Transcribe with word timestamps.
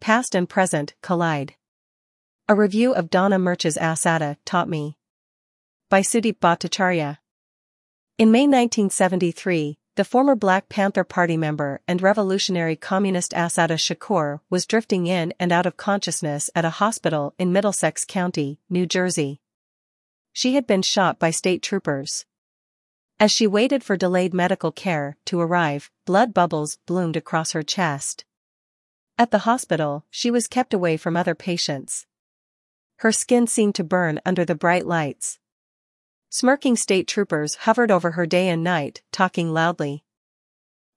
past 0.00 0.34
and 0.34 0.48
present, 0.48 0.94
collide. 1.02 1.54
A 2.48 2.54
review 2.54 2.92
of 2.92 3.10
Donna 3.10 3.38
Murch's 3.38 3.78
Assata 3.80 4.38
taught 4.44 4.68
me. 4.68 4.96
By 5.88 6.00
Sudip 6.00 6.40
Bhattacharya. 6.40 7.18
In 8.18 8.32
May 8.32 8.42
1973, 8.42 9.78
the 9.96 10.04
former 10.04 10.34
Black 10.34 10.68
Panther 10.68 11.04
Party 11.04 11.36
member 11.36 11.80
and 11.86 12.00
revolutionary 12.00 12.74
communist 12.74 13.34
Assata 13.34 13.74
Shakur 13.74 14.40
was 14.48 14.66
drifting 14.66 15.06
in 15.06 15.34
and 15.38 15.52
out 15.52 15.66
of 15.66 15.76
consciousness 15.76 16.48
at 16.54 16.64
a 16.64 16.70
hospital 16.70 17.34
in 17.38 17.52
Middlesex 17.52 18.04
County, 18.04 18.58
New 18.68 18.86
Jersey. 18.86 19.40
She 20.32 20.54
had 20.54 20.66
been 20.66 20.82
shot 20.82 21.18
by 21.18 21.30
state 21.30 21.62
troopers. 21.62 22.24
As 23.18 23.30
she 23.30 23.46
waited 23.46 23.84
for 23.84 23.96
delayed 23.96 24.32
medical 24.32 24.72
care 24.72 25.18
to 25.26 25.40
arrive, 25.40 25.90
blood 26.06 26.32
bubbles 26.32 26.78
bloomed 26.86 27.16
across 27.16 27.52
her 27.52 27.62
chest. 27.62 28.24
At 29.20 29.32
the 29.32 29.40
hospital, 29.40 30.06
she 30.08 30.30
was 30.30 30.48
kept 30.48 30.72
away 30.72 30.96
from 30.96 31.14
other 31.14 31.34
patients. 31.34 32.06
Her 33.00 33.12
skin 33.12 33.46
seemed 33.46 33.74
to 33.74 33.84
burn 33.84 34.18
under 34.24 34.46
the 34.46 34.54
bright 34.54 34.86
lights. 34.86 35.38
Smirking 36.30 36.74
state 36.74 37.06
troopers 37.06 37.56
hovered 37.66 37.90
over 37.90 38.12
her 38.12 38.24
day 38.24 38.48
and 38.48 38.64
night, 38.64 39.02
talking 39.12 39.52
loudly. 39.52 40.04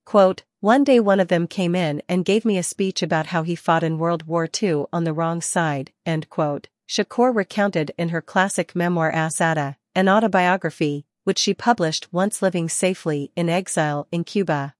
Quote, 0.06 0.44
one 0.62 0.86
day 0.86 1.02
one 1.02 1.20
of 1.20 1.28
them 1.28 1.48
came 1.48 1.76
in 1.76 2.02
and 2.08 2.24
gave 2.24 2.46
me 2.46 2.58
a 2.58 2.64
speech 2.64 3.04
about 3.04 3.26
how 3.26 3.44
he 3.44 3.58
fought 3.58 3.84
in 3.84 3.98
World 3.98 4.26
War 4.26 4.48
II 4.48 4.86
on 4.94 5.04
the 5.04 5.12
wrong 5.12 5.42
side, 5.42 5.92
end 6.06 6.30
quote. 6.30 6.70
Shakur 6.88 7.36
recounted 7.36 7.92
in 7.98 8.08
her 8.08 8.22
classic 8.22 8.74
memoir 8.74 9.12
Assata, 9.14 9.76
an 9.96 10.08
autobiography, 10.08 11.06
which 11.26 11.40
she 11.40 11.54
published 11.54 12.14
once 12.14 12.42
living 12.42 12.70
safely 12.70 13.34
in 13.36 13.50
exile 13.50 14.08
in 14.14 14.24
Cuba. 14.24 14.76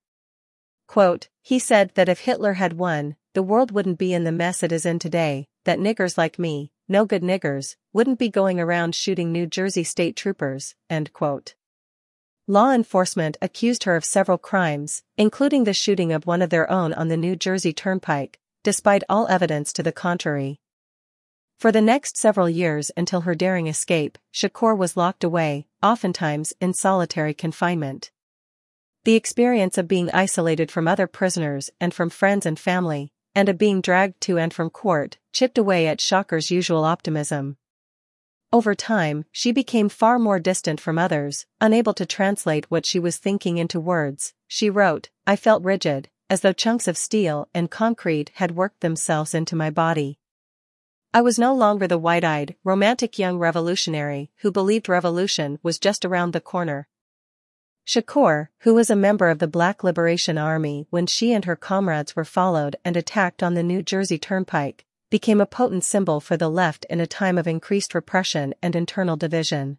Quote, 0.86 1.28
he 1.42 1.58
said 1.58 1.90
that 1.94 2.08
if 2.08 2.20
Hitler 2.20 2.54
had 2.54 2.78
won, 2.78 3.16
the 3.34 3.42
world 3.42 3.72
wouldn't 3.72 3.98
be 3.98 4.14
in 4.14 4.22
the 4.22 4.32
mess 4.32 4.62
it 4.62 4.70
is 4.70 4.86
in 4.86 5.00
today, 5.00 5.48
that 5.64 5.80
niggers 5.80 6.16
like 6.16 6.38
me, 6.38 6.70
no 6.88 7.04
good 7.04 7.22
niggers, 7.22 7.74
wouldn't 7.92 8.18
be 8.18 8.28
going 8.28 8.60
around 8.60 8.94
shooting 8.94 9.32
New 9.32 9.44
Jersey 9.44 9.82
state 9.82 10.14
troopers, 10.14 10.76
end 10.88 11.12
quote. 11.12 11.54
Law 12.46 12.70
enforcement 12.70 13.36
accused 13.42 13.84
her 13.84 13.96
of 13.96 14.04
several 14.04 14.38
crimes, 14.38 15.02
including 15.16 15.64
the 15.64 15.72
shooting 15.72 16.12
of 16.12 16.26
one 16.26 16.42
of 16.42 16.50
their 16.50 16.70
own 16.70 16.92
on 16.94 17.08
the 17.08 17.16
New 17.16 17.34
Jersey 17.34 17.72
Turnpike, 17.72 18.38
despite 18.62 19.02
all 19.08 19.26
evidence 19.26 19.72
to 19.72 19.82
the 19.82 19.92
contrary. 19.92 20.60
For 21.58 21.72
the 21.72 21.80
next 21.80 22.16
several 22.16 22.48
years 22.48 22.90
until 22.96 23.22
her 23.22 23.34
daring 23.34 23.66
escape, 23.66 24.16
Shakur 24.32 24.76
was 24.76 24.96
locked 24.96 25.24
away, 25.24 25.66
oftentimes 25.82 26.52
in 26.60 26.74
solitary 26.74 27.34
confinement. 27.34 28.12
The 29.04 29.14
experience 29.14 29.76
of 29.76 29.88
being 29.88 30.10
isolated 30.12 30.70
from 30.70 30.86
other 30.86 31.06
prisoners 31.06 31.70
and 31.80 31.92
from 31.92 32.10
friends 32.10 32.46
and 32.46 32.58
family, 32.58 33.12
and 33.34 33.48
a 33.48 33.54
being 33.54 33.80
dragged 33.80 34.20
to 34.22 34.38
and 34.38 34.52
from 34.52 34.70
court, 34.70 35.18
chipped 35.32 35.58
away 35.58 35.86
at 35.86 36.00
Shakur's 36.00 36.50
usual 36.50 36.84
optimism. 36.84 37.56
Over 38.52 38.74
time, 38.74 39.24
she 39.32 39.50
became 39.50 39.88
far 39.88 40.18
more 40.18 40.38
distant 40.38 40.80
from 40.80 40.98
others, 40.98 41.44
unable 41.60 41.92
to 41.94 42.06
translate 42.06 42.70
what 42.70 42.86
she 42.86 43.00
was 43.00 43.16
thinking 43.16 43.58
into 43.58 43.80
words. 43.80 44.32
She 44.46 44.70
wrote, 44.70 45.10
I 45.26 45.34
felt 45.34 45.64
rigid, 45.64 46.08
as 46.30 46.42
though 46.42 46.52
chunks 46.52 46.86
of 46.86 46.96
steel 46.96 47.48
and 47.52 47.70
concrete 47.70 48.30
had 48.34 48.56
worked 48.56 48.80
themselves 48.80 49.34
into 49.34 49.56
my 49.56 49.70
body. 49.70 50.18
I 51.12 51.20
was 51.20 51.38
no 51.38 51.54
longer 51.54 51.86
the 51.86 51.98
wide-eyed, 51.98 52.56
romantic 52.64 53.18
young 53.18 53.38
revolutionary 53.38 54.30
who 54.38 54.50
believed 54.50 54.88
revolution 54.88 55.58
was 55.62 55.78
just 55.78 56.04
around 56.04 56.32
the 56.32 56.40
corner. 56.40 56.88
Shakur, 57.86 58.48
who 58.60 58.74
was 58.74 58.88
a 58.88 58.96
member 58.96 59.28
of 59.28 59.40
the 59.40 59.46
Black 59.46 59.84
Liberation 59.84 60.38
Army 60.38 60.86
when 60.88 61.06
she 61.06 61.32
and 61.32 61.44
her 61.44 61.56
comrades 61.56 62.16
were 62.16 62.24
followed 62.24 62.76
and 62.84 62.96
attacked 62.96 63.42
on 63.42 63.54
the 63.54 63.62
New 63.62 63.82
Jersey 63.82 64.18
Turnpike, 64.18 64.86
became 65.10 65.40
a 65.40 65.46
potent 65.46 65.84
symbol 65.84 66.18
for 66.18 66.36
the 66.36 66.48
left 66.48 66.86
in 66.88 66.98
a 66.98 67.06
time 67.06 67.36
of 67.36 67.46
increased 67.46 67.94
repression 67.94 68.54
and 68.62 68.74
internal 68.74 69.16
division. 69.16 69.76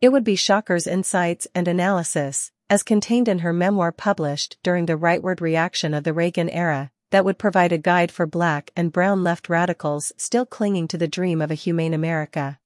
It 0.00 0.08
would 0.08 0.24
be 0.24 0.34
Shakur's 0.34 0.88
insights 0.88 1.46
and 1.54 1.68
analysis, 1.68 2.50
as 2.68 2.82
contained 2.82 3.28
in 3.28 3.38
her 3.38 3.52
memoir 3.52 3.92
published 3.92 4.58
during 4.64 4.86
the 4.86 4.98
rightward 4.98 5.40
reaction 5.40 5.94
of 5.94 6.02
the 6.02 6.12
Reagan 6.12 6.50
era, 6.50 6.90
that 7.10 7.24
would 7.24 7.38
provide 7.38 7.70
a 7.70 7.78
guide 7.78 8.10
for 8.10 8.26
black 8.26 8.72
and 8.74 8.92
brown 8.92 9.22
left 9.22 9.48
radicals 9.48 10.12
still 10.16 10.44
clinging 10.44 10.88
to 10.88 10.98
the 10.98 11.06
dream 11.06 11.40
of 11.40 11.52
a 11.52 11.54
humane 11.54 11.94
America. 11.94 12.58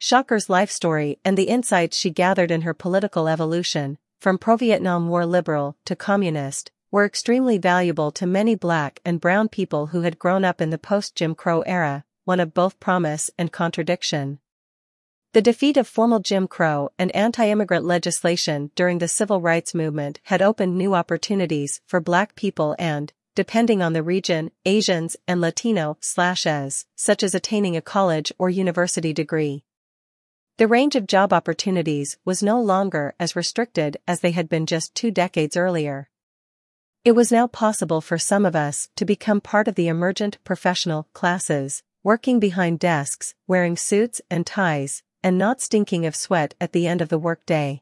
Shakur's 0.00 0.48
life 0.48 0.70
story 0.70 1.18
and 1.24 1.36
the 1.36 1.48
insights 1.48 1.96
she 1.96 2.10
gathered 2.10 2.52
in 2.52 2.62
her 2.62 2.72
political 2.72 3.26
evolution, 3.26 3.98
from 4.20 4.38
pro-Vietnam 4.38 5.08
War 5.08 5.26
liberal 5.26 5.76
to 5.86 5.96
communist, 5.96 6.70
were 6.92 7.04
extremely 7.04 7.58
valuable 7.58 8.12
to 8.12 8.26
many 8.26 8.54
black 8.54 9.00
and 9.04 9.20
brown 9.20 9.48
people 9.48 9.88
who 9.88 10.02
had 10.02 10.18
grown 10.18 10.44
up 10.44 10.60
in 10.60 10.70
the 10.70 10.78
post-Jim 10.78 11.34
Crow 11.34 11.62
era, 11.62 12.04
one 12.24 12.38
of 12.38 12.54
both 12.54 12.78
promise 12.78 13.30
and 13.36 13.52
contradiction. 13.52 14.38
The 15.34 15.42
defeat 15.42 15.76
of 15.76 15.88
formal 15.88 16.20
Jim 16.20 16.46
Crow 16.48 16.90
and 16.98 17.14
anti-immigrant 17.14 17.84
legislation 17.84 18.70
during 18.74 18.98
the 18.98 19.08
civil 19.08 19.40
rights 19.40 19.74
movement 19.74 20.20
had 20.24 20.40
opened 20.40 20.78
new 20.78 20.94
opportunities 20.94 21.80
for 21.86 22.00
black 22.00 22.34
people 22.34 22.74
and, 22.78 23.12
depending 23.34 23.82
on 23.82 23.92
the 23.92 24.02
region, 24.02 24.52
Asians 24.64 25.16
and 25.26 25.40
Latino 25.40 25.98
slashes, 26.00 26.86
such 26.96 27.22
as 27.22 27.34
attaining 27.34 27.76
a 27.76 27.82
college 27.82 28.32
or 28.38 28.48
university 28.48 29.12
degree. 29.12 29.64
The 30.58 30.66
range 30.66 30.96
of 30.96 31.06
job 31.06 31.32
opportunities 31.32 32.16
was 32.24 32.42
no 32.42 32.60
longer 32.60 33.14
as 33.20 33.36
restricted 33.36 33.96
as 34.08 34.22
they 34.22 34.32
had 34.32 34.48
been 34.48 34.66
just 34.66 34.92
two 34.92 35.12
decades 35.12 35.56
earlier. 35.56 36.10
It 37.04 37.12
was 37.12 37.30
now 37.30 37.46
possible 37.46 38.00
for 38.00 38.18
some 38.18 38.44
of 38.44 38.56
us 38.56 38.88
to 38.96 39.04
become 39.04 39.40
part 39.40 39.68
of 39.68 39.76
the 39.76 39.86
emergent 39.86 40.42
professional 40.42 41.06
classes, 41.12 41.84
working 42.02 42.40
behind 42.40 42.80
desks, 42.80 43.36
wearing 43.46 43.76
suits 43.76 44.20
and 44.28 44.44
ties, 44.44 45.04
and 45.22 45.38
not 45.38 45.60
stinking 45.60 46.04
of 46.04 46.16
sweat 46.16 46.56
at 46.60 46.72
the 46.72 46.88
end 46.88 47.00
of 47.02 47.08
the 47.08 47.20
workday. 47.20 47.80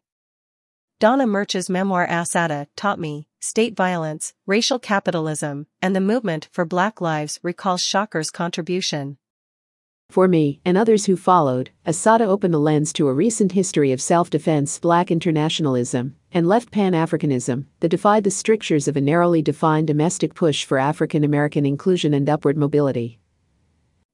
Donna 1.00 1.26
Murch's 1.26 1.70
memoir 1.70 2.06
Assata 2.06 2.68
taught 2.76 3.00
me, 3.00 3.26
state 3.40 3.74
violence, 3.74 4.34
racial 4.44 4.78
capitalism, 4.78 5.66
and 5.80 5.96
the 5.96 6.00
movement 6.02 6.50
for 6.52 6.66
Black 6.66 7.00
lives 7.00 7.40
recalls 7.42 7.80
Shakur's 7.80 8.30
contribution. 8.30 9.16
For 10.10 10.28
me, 10.28 10.60
and 10.64 10.78
others 10.78 11.06
who 11.06 11.16
followed, 11.16 11.70
Assata 11.84 12.24
opened 12.24 12.54
the 12.54 12.58
lens 12.58 12.92
to 12.94 13.08
a 13.08 13.12
recent 13.12 13.52
history 13.52 13.92
of 13.92 14.00
self-defense, 14.00 14.78
black 14.78 15.10
internationalism, 15.10 16.16
and 16.32 16.48
left 16.48 16.70
Pan-Africanism 16.70 17.66
that 17.80 17.88
defied 17.88 18.24
the 18.24 18.30
strictures 18.30 18.88
of 18.88 18.96
a 18.96 19.00
narrowly 19.00 19.42
defined 19.42 19.86
domestic 19.86 20.34
push 20.34 20.64
for 20.64 20.78
African 20.78 21.22
American 21.22 21.66
inclusion 21.66 22.14
and 22.14 22.28
upward 22.30 22.56
mobility. 22.56 23.18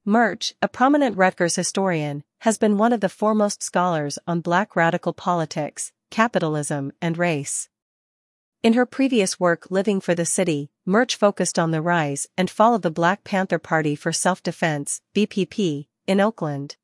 Murch, 0.04 0.54
a 0.60 0.66
prominent 0.66 1.16
Rutgers 1.16 1.54
historian, 1.54 2.24
has 2.40 2.58
been 2.58 2.78
one 2.78 2.92
of 2.92 3.00
the 3.00 3.08
foremost 3.08 3.62
scholars 3.62 4.18
on 4.26 4.40
black 4.40 4.74
radical 4.74 5.12
politics, 5.12 5.92
capitalism, 6.10 6.90
and 7.00 7.16
race. 7.16 7.68
In 8.62 8.74
her 8.74 8.86
previous 8.86 9.40
work 9.40 9.72
Living 9.72 10.00
for 10.00 10.14
the 10.14 10.24
City, 10.24 10.70
Murch 10.86 11.16
focused 11.16 11.58
on 11.58 11.72
the 11.72 11.82
rise 11.82 12.28
and 12.38 12.48
fall 12.48 12.76
of 12.76 12.82
the 12.82 12.92
Black 12.92 13.24
Panther 13.24 13.58
Party 13.58 13.96
for 13.96 14.12
Self-Defense, 14.12 15.00
BPP, 15.16 15.88
in 16.06 16.20
Oakland. 16.20 16.76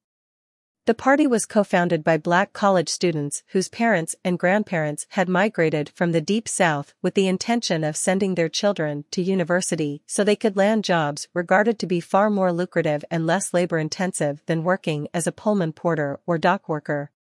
The 0.87 0.95
party 0.95 1.25
was 1.25 1.47
co-founded 1.47 2.03
by 2.03 2.17
black 2.17 2.53
college 2.53 2.89
students 2.89 3.45
whose 3.53 3.69
parents 3.69 4.17
and 4.25 4.41
grandparents 4.41 5.07
had 5.11 5.29
migrated 5.29 5.91
from 5.91 6.11
the 6.11 6.21
Deep 6.21 6.49
South 6.49 6.95
with 7.01 7.15
the 7.15 7.29
intention 7.29 7.85
of 7.85 7.97
sending 7.97 8.35
their 8.35 8.49
children 8.49 9.05
to 9.13 9.23
university 9.23 10.03
so 10.05 10.25
they 10.25 10.35
could 10.35 10.57
land 10.57 10.83
jobs 10.83 11.29
regarded 11.33 11.79
to 11.79 11.87
be 11.87 12.01
far 12.01 12.29
more 12.29 12.53
lucrative 12.53 13.05
and 13.09 13.25
less 13.25 13.55
labor-intensive 13.55 14.43
than 14.47 14.65
working 14.65 15.07
as 15.15 15.29
a 15.29 15.33
Pullman 15.33 15.75
porter 15.75 16.19
or 16.27 16.39
dock 16.39 16.69
worker. 16.69 17.13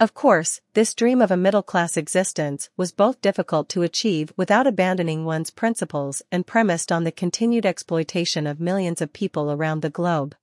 Of 0.00 0.12
course, 0.12 0.60
this 0.72 0.92
dream 0.92 1.22
of 1.22 1.30
a 1.30 1.36
middle-class 1.36 1.96
existence 1.96 2.68
was 2.76 2.90
both 2.90 3.20
difficult 3.20 3.68
to 3.70 3.82
achieve 3.82 4.32
without 4.36 4.66
abandoning 4.66 5.24
one's 5.24 5.50
principles 5.50 6.20
and 6.32 6.46
premised 6.46 6.90
on 6.90 7.04
the 7.04 7.12
continued 7.12 7.64
exploitation 7.64 8.44
of 8.46 8.58
millions 8.58 9.00
of 9.00 9.12
people 9.12 9.52
around 9.52 9.82
the 9.82 9.90
globe. 9.90 10.34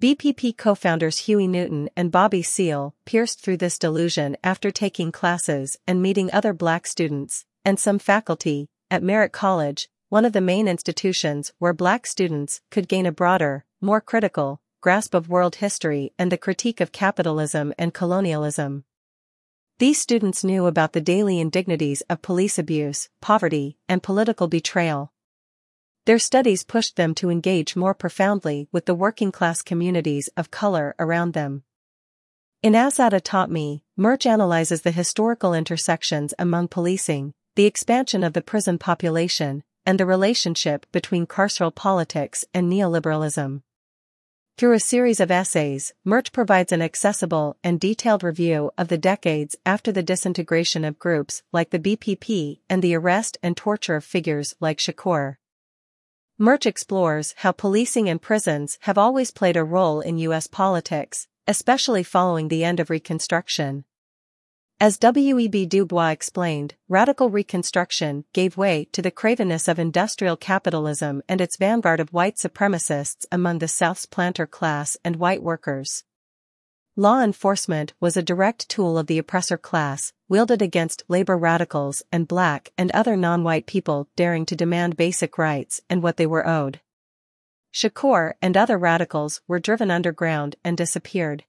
BPP 0.00 0.58
co-founders 0.58 1.18
Huey 1.20 1.48
Newton 1.48 1.88
and 1.96 2.12
Bobby 2.12 2.42
Seale 2.42 2.94
pierced 3.06 3.40
through 3.40 3.56
this 3.56 3.78
delusion 3.78 4.36
after 4.44 4.70
taking 4.70 5.10
classes 5.10 5.78
and 5.86 6.02
meeting 6.02 6.30
other 6.30 6.52
black 6.52 6.86
students, 6.86 7.46
and 7.64 7.78
some 7.78 7.98
faculty, 7.98 8.68
at 8.90 9.02
Merritt 9.02 9.32
College, 9.32 9.88
one 10.10 10.26
of 10.26 10.34
the 10.34 10.40
main 10.40 10.68
institutions 10.68 11.52
where 11.58 11.72
black 11.72 12.06
students 12.06 12.60
could 12.70 12.88
gain 12.88 13.06
a 13.06 13.12
broader, 13.12 13.64
more 13.80 14.00
critical, 14.02 14.60
grasp 14.80 15.12
of 15.12 15.28
world 15.28 15.56
history 15.56 16.12
and 16.18 16.32
the 16.32 16.38
critique 16.38 16.80
of 16.80 16.90
capitalism 16.90 17.74
and 17.78 17.92
colonialism. 17.92 18.84
These 19.78 20.00
students 20.00 20.42
knew 20.42 20.66
about 20.66 20.92
the 20.94 21.00
daily 21.00 21.38
indignities 21.38 22.00
of 22.02 22.22
police 22.22 22.58
abuse, 22.58 23.08
poverty, 23.20 23.76
and 23.88 24.02
political 24.02 24.48
betrayal. 24.48 25.12
Their 26.06 26.18
studies 26.18 26.64
pushed 26.64 26.96
them 26.96 27.14
to 27.16 27.30
engage 27.30 27.76
more 27.76 27.94
profoundly 27.94 28.68
with 28.72 28.86
the 28.86 28.94
working 28.94 29.30
class 29.30 29.60
communities 29.60 30.28
of 30.36 30.50
color 30.50 30.94
around 30.98 31.34
them. 31.34 31.62
In 32.62 32.74
Assata 32.74 33.20
Taught 33.20 33.50
Me, 33.50 33.84
Murch 33.96 34.26
analyzes 34.26 34.82
the 34.82 34.92
historical 34.92 35.54
intersections 35.54 36.32
among 36.38 36.68
policing, 36.68 37.32
the 37.54 37.66
expansion 37.66 38.24
of 38.24 38.32
the 38.32 38.42
prison 38.42 38.78
population, 38.78 39.62
and 39.84 40.00
the 40.00 40.06
relationship 40.06 40.86
between 40.92 41.26
carceral 41.26 41.74
politics 41.74 42.44
and 42.54 42.70
neoliberalism. 42.70 43.62
Through 44.60 44.74
a 44.74 44.78
series 44.80 45.20
of 45.20 45.30
essays, 45.30 45.94
Murch 46.04 46.32
provides 46.32 46.70
an 46.70 46.82
accessible 46.82 47.56
and 47.64 47.80
detailed 47.80 48.22
review 48.22 48.70
of 48.76 48.88
the 48.88 48.98
decades 48.98 49.56
after 49.64 49.90
the 49.90 50.02
disintegration 50.02 50.84
of 50.84 50.98
groups 50.98 51.42
like 51.50 51.70
the 51.70 51.78
BPP 51.78 52.58
and 52.68 52.82
the 52.82 52.94
arrest 52.94 53.38
and 53.42 53.56
torture 53.56 53.96
of 53.96 54.04
figures 54.04 54.54
like 54.60 54.76
Shakur. 54.76 55.36
Murch 56.36 56.66
explores 56.66 57.32
how 57.38 57.52
policing 57.52 58.10
and 58.10 58.20
prisons 58.20 58.76
have 58.82 58.98
always 58.98 59.30
played 59.30 59.56
a 59.56 59.64
role 59.64 60.02
in 60.02 60.18
U.S. 60.18 60.46
politics, 60.46 61.26
especially 61.46 62.02
following 62.02 62.48
the 62.48 62.62
end 62.62 62.80
of 62.80 62.90
Reconstruction. 62.90 63.86
As 64.82 64.96
W.E.B. 64.96 65.66
Du 65.66 65.84
Bois 65.84 66.08
explained, 66.08 66.74
radical 66.88 67.28
Reconstruction 67.28 68.24
gave 68.32 68.56
way 68.56 68.86
to 68.92 69.02
the 69.02 69.10
cravenness 69.10 69.68
of 69.68 69.78
industrial 69.78 70.38
capitalism 70.38 71.20
and 71.28 71.38
its 71.38 71.58
vanguard 71.58 72.00
of 72.00 72.14
white 72.14 72.36
supremacists 72.36 73.26
among 73.30 73.58
the 73.58 73.68
South's 73.68 74.06
planter 74.06 74.46
class 74.46 74.96
and 75.04 75.16
white 75.16 75.42
workers. 75.42 76.04
Law 76.96 77.20
enforcement 77.20 77.92
was 78.00 78.16
a 78.16 78.22
direct 78.22 78.70
tool 78.70 78.96
of 78.96 79.06
the 79.06 79.18
oppressor 79.18 79.58
class, 79.58 80.14
wielded 80.30 80.62
against 80.62 81.04
labor 81.08 81.36
radicals 81.36 82.02
and 82.10 82.26
black 82.26 82.72
and 82.78 82.90
other 82.92 83.18
non-white 83.18 83.66
people 83.66 84.08
daring 84.16 84.46
to 84.46 84.56
demand 84.56 84.96
basic 84.96 85.36
rights 85.36 85.82
and 85.90 86.02
what 86.02 86.16
they 86.16 86.26
were 86.26 86.48
owed. 86.48 86.80
Shakur 87.70 88.32
and 88.40 88.56
other 88.56 88.78
radicals 88.78 89.42
were 89.46 89.60
driven 89.60 89.90
underground 89.90 90.56
and 90.64 90.78
disappeared. 90.78 91.44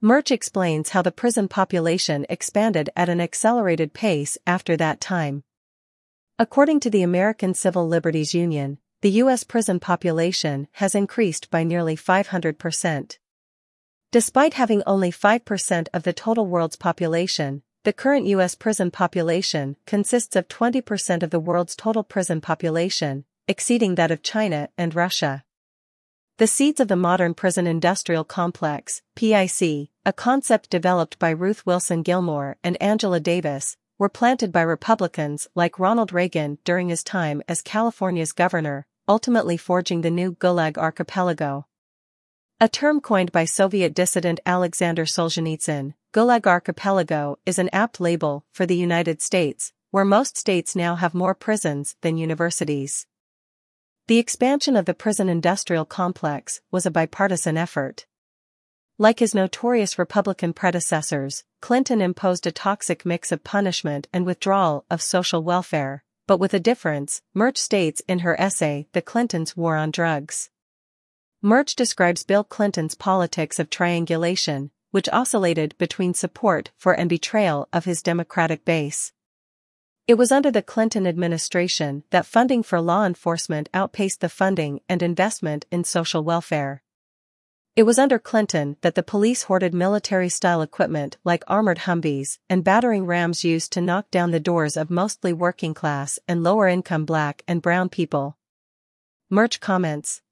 Murch 0.00 0.30
explains 0.30 0.90
how 0.90 1.02
the 1.02 1.10
prison 1.10 1.48
population 1.48 2.24
expanded 2.28 2.88
at 2.94 3.08
an 3.08 3.20
accelerated 3.20 3.92
pace 3.92 4.38
after 4.46 4.76
that 4.76 5.00
time. 5.00 5.42
According 6.38 6.78
to 6.80 6.90
the 6.90 7.02
American 7.02 7.52
Civil 7.52 7.88
Liberties 7.88 8.32
Union, 8.32 8.78
the 9.02 9.10
U.S. 9.22 9.42
prison 9.42 9.80
population 9.80 10.68
has 10.74 10.94
increased 10.94 11.50
by 11.50 11.64
nearly 11.64 11.96
500%. 11.96 13.18
Despite 14.12 14.54
having 14.54 14.84
only 14.86 15.10
5% 15.10 15.88
of 15.92 16.04
the 16.04 16.12
total 16.12 16.46
world's 16.46 16.76
population, 16.76 17.62
the 17.82 17.92
current 17.92 18.26
U.S. 18.26 18.54
prison 18.54 18.92
population 18.92 19.74
consists 19.84 20.36
of 20.36 20.46
20% 20.46 21.24
of 21.24 21.30
the 21.30 21.40
world's 21.40 21.74
total 21.74 22.04
prison 22.04 22.40
population, 22.40 23.24
exceeding 23.48 23.96
that 23.96 24.12
of 24.12 24.22
China 24.22 24.68
and 24.78 24.94
Russia. 24.94 25.42
The 26.38 26.46
seeds 26.46 26.78
of 26.78 26.86
the 26.86 26.94
modern 26.94 27.34
prison 27.34 27.66
industrial 27.66 28.22
complex, 28.22 29.02
PIC, 29.16 29.88
a 30.06 30.12
concept 30.14 30.70
developed 30.70 31.18
by 31.18 31.30
Ruth 31.30 31.66
Wilson 31.66 32.02
Gilmore 32.02 32.56
and 32.62 32.80
Angela 32.80 33.18
Davis, 33.18 33.76
were 33.98 34.08
planted 34.08 34.52
by 34.52 34.60
Republicans 34.60 35.48
like 35.56 35.80
Ronald 35.80 36.12
Reagan 36.12 36.58
during 36.62 36.90
his 36.90 37.02
time 37.02 37.42
as 37.48 37.60
California's 37.60 38.30
governor, 38.30 38.86
ultimately 39.08 39.56
forging 39.56 40.02
the 40.02 40.12
new 40.12 40.30
Gulag 40.36 40.78
Archipelago. 40.78 41.66
A 42.60 42.68
term 42.68 43.00
coined 43.00 43.32
by 43.32 43.44
Soviet 43.44 43.92
dissident 43.92 44.38
Alexander 44.46 45.06
Solzhenitsyn, 45.06 45.94
Gulag 46.14 46.46
Archipelago 46.46 47.40
is 47.46 47.58
an 47.58 47.68
apt 47.72 48.00
label 48.00 48.44
for 48.52 48.64
the 48.64 48.76
United 48.76 49.20
States, 49.20 49.72
where 49.90 50.04
most 50.04 50.36
states 50.36 50.76
now 50.76 50.94
have 50.94 51.14
more 51.14 51.34
prisons 51.34 51.96
than 52.02 52.16
universities. 52.16 53.08
The 54.08 54.16
expansion 54.16 54.74
of 54.74 54.86
the 54.86 54.94
prison 54.94 55.28
industrial 55.28 55.84
complex 55.84 56.62
was 56.70 56.86
a 56.86 56.90
bipartisan 56.90 57.58
effort. 57.58 58.06
Like 58.96 59.18
his 59.18 59.34
notorious 59.34 59.98
Republican 59.98 60.54
predecessors, 60.54 61.44
Clinton 61.60 62.00
imposed 62.00 62.46
a 62.46 62.50
toxic 62.50 63.04
mix 63.04 63.32
of 63.32 63.44
punishment 63.44 64.08
and 64.10 64.24
withdrawal 64.24 64.86
of 64.88 65.02
social 65.02 65.42
welfare, 65.42 66.04
but 66.26 66.40
with 66.40 66.54
a 66.54 66.58
difference, 66.58 67.20
Murch 67.34 67.58
states 67.58 68.00
in 68.08 68.20
her 68.20 68.40
essay 68.40 68.86
The 68.94 69.02
Clintons' 69.02 69.58
War 69.58 69.76
on 69.76 69.90
Drugs. 69.90 70.48
Murch 71.42 71.76
describes 71.76 72.24
Bill 72.24 72.44
Clinton's 72.44 72.94
politics 72.94 73.58
of 73.58 73.68
triangulation, 73.68 74.70
which 74.90 75.10
oscillated 75.10 75.76
between 75.76 76.14
support 76.14 76.70
for 76.78 76.94
and 76.94 77.10
betrayal 77.10 77.68
of 77.74 77.84
his 77.84 78.00
Democratic 78.00 78.64
base. 78.64 79.12
It 80.08 80.16
was 80.16 80.32
under 80.32 80.50
the 80.50 80.62
Clinton 80.62 81.06
administration 81.06 82.02
that 82.08 82.24
funding 82.24 82.62
for 82.62 82.80
law 82.80 83.04
enforcement 83.04 83.68
outpaced 83.74 84.22
the 84.22 84.30
funding 84.30 84.80
and 84.88 85.02
investment 85.02 85.66
in 85.70 85.84
social 85.84 86.24
welfare. 86.24 86.82
It 87.76 87.82
was 87.82 87.98
under 87.98 88.18
Clinton 88.18 88.78
that 88.80 88.94
the 88.94 89.02
police 89.02 89.42
hoarded 89.42 89.74
military-style 89.74 90.62
equipment 90.62 91.18
like 91.24 91.44
armored 91.46 91.80
Humvees 91.80 92.38
and 92.48 92.64
battering 92.64 93.04
rams 93.04 93.44
used 93.44 93.70
to 93.74 93.82
knock 93.82 94.10
down 94.10 94.30
the 94.30 94.40
doors 94.40 94.78
of 94.78 94.88
mostly 94.88 95.34
working-class 95.34 96.18
and 96.26 96.42
lower-income 96.42 97.04
black 97.04 97.42
and 97.46 97.60
brown 97.60 97.90
people. 97.90 98.38
Murch 99.28 99.60
comments. 99.60 100.22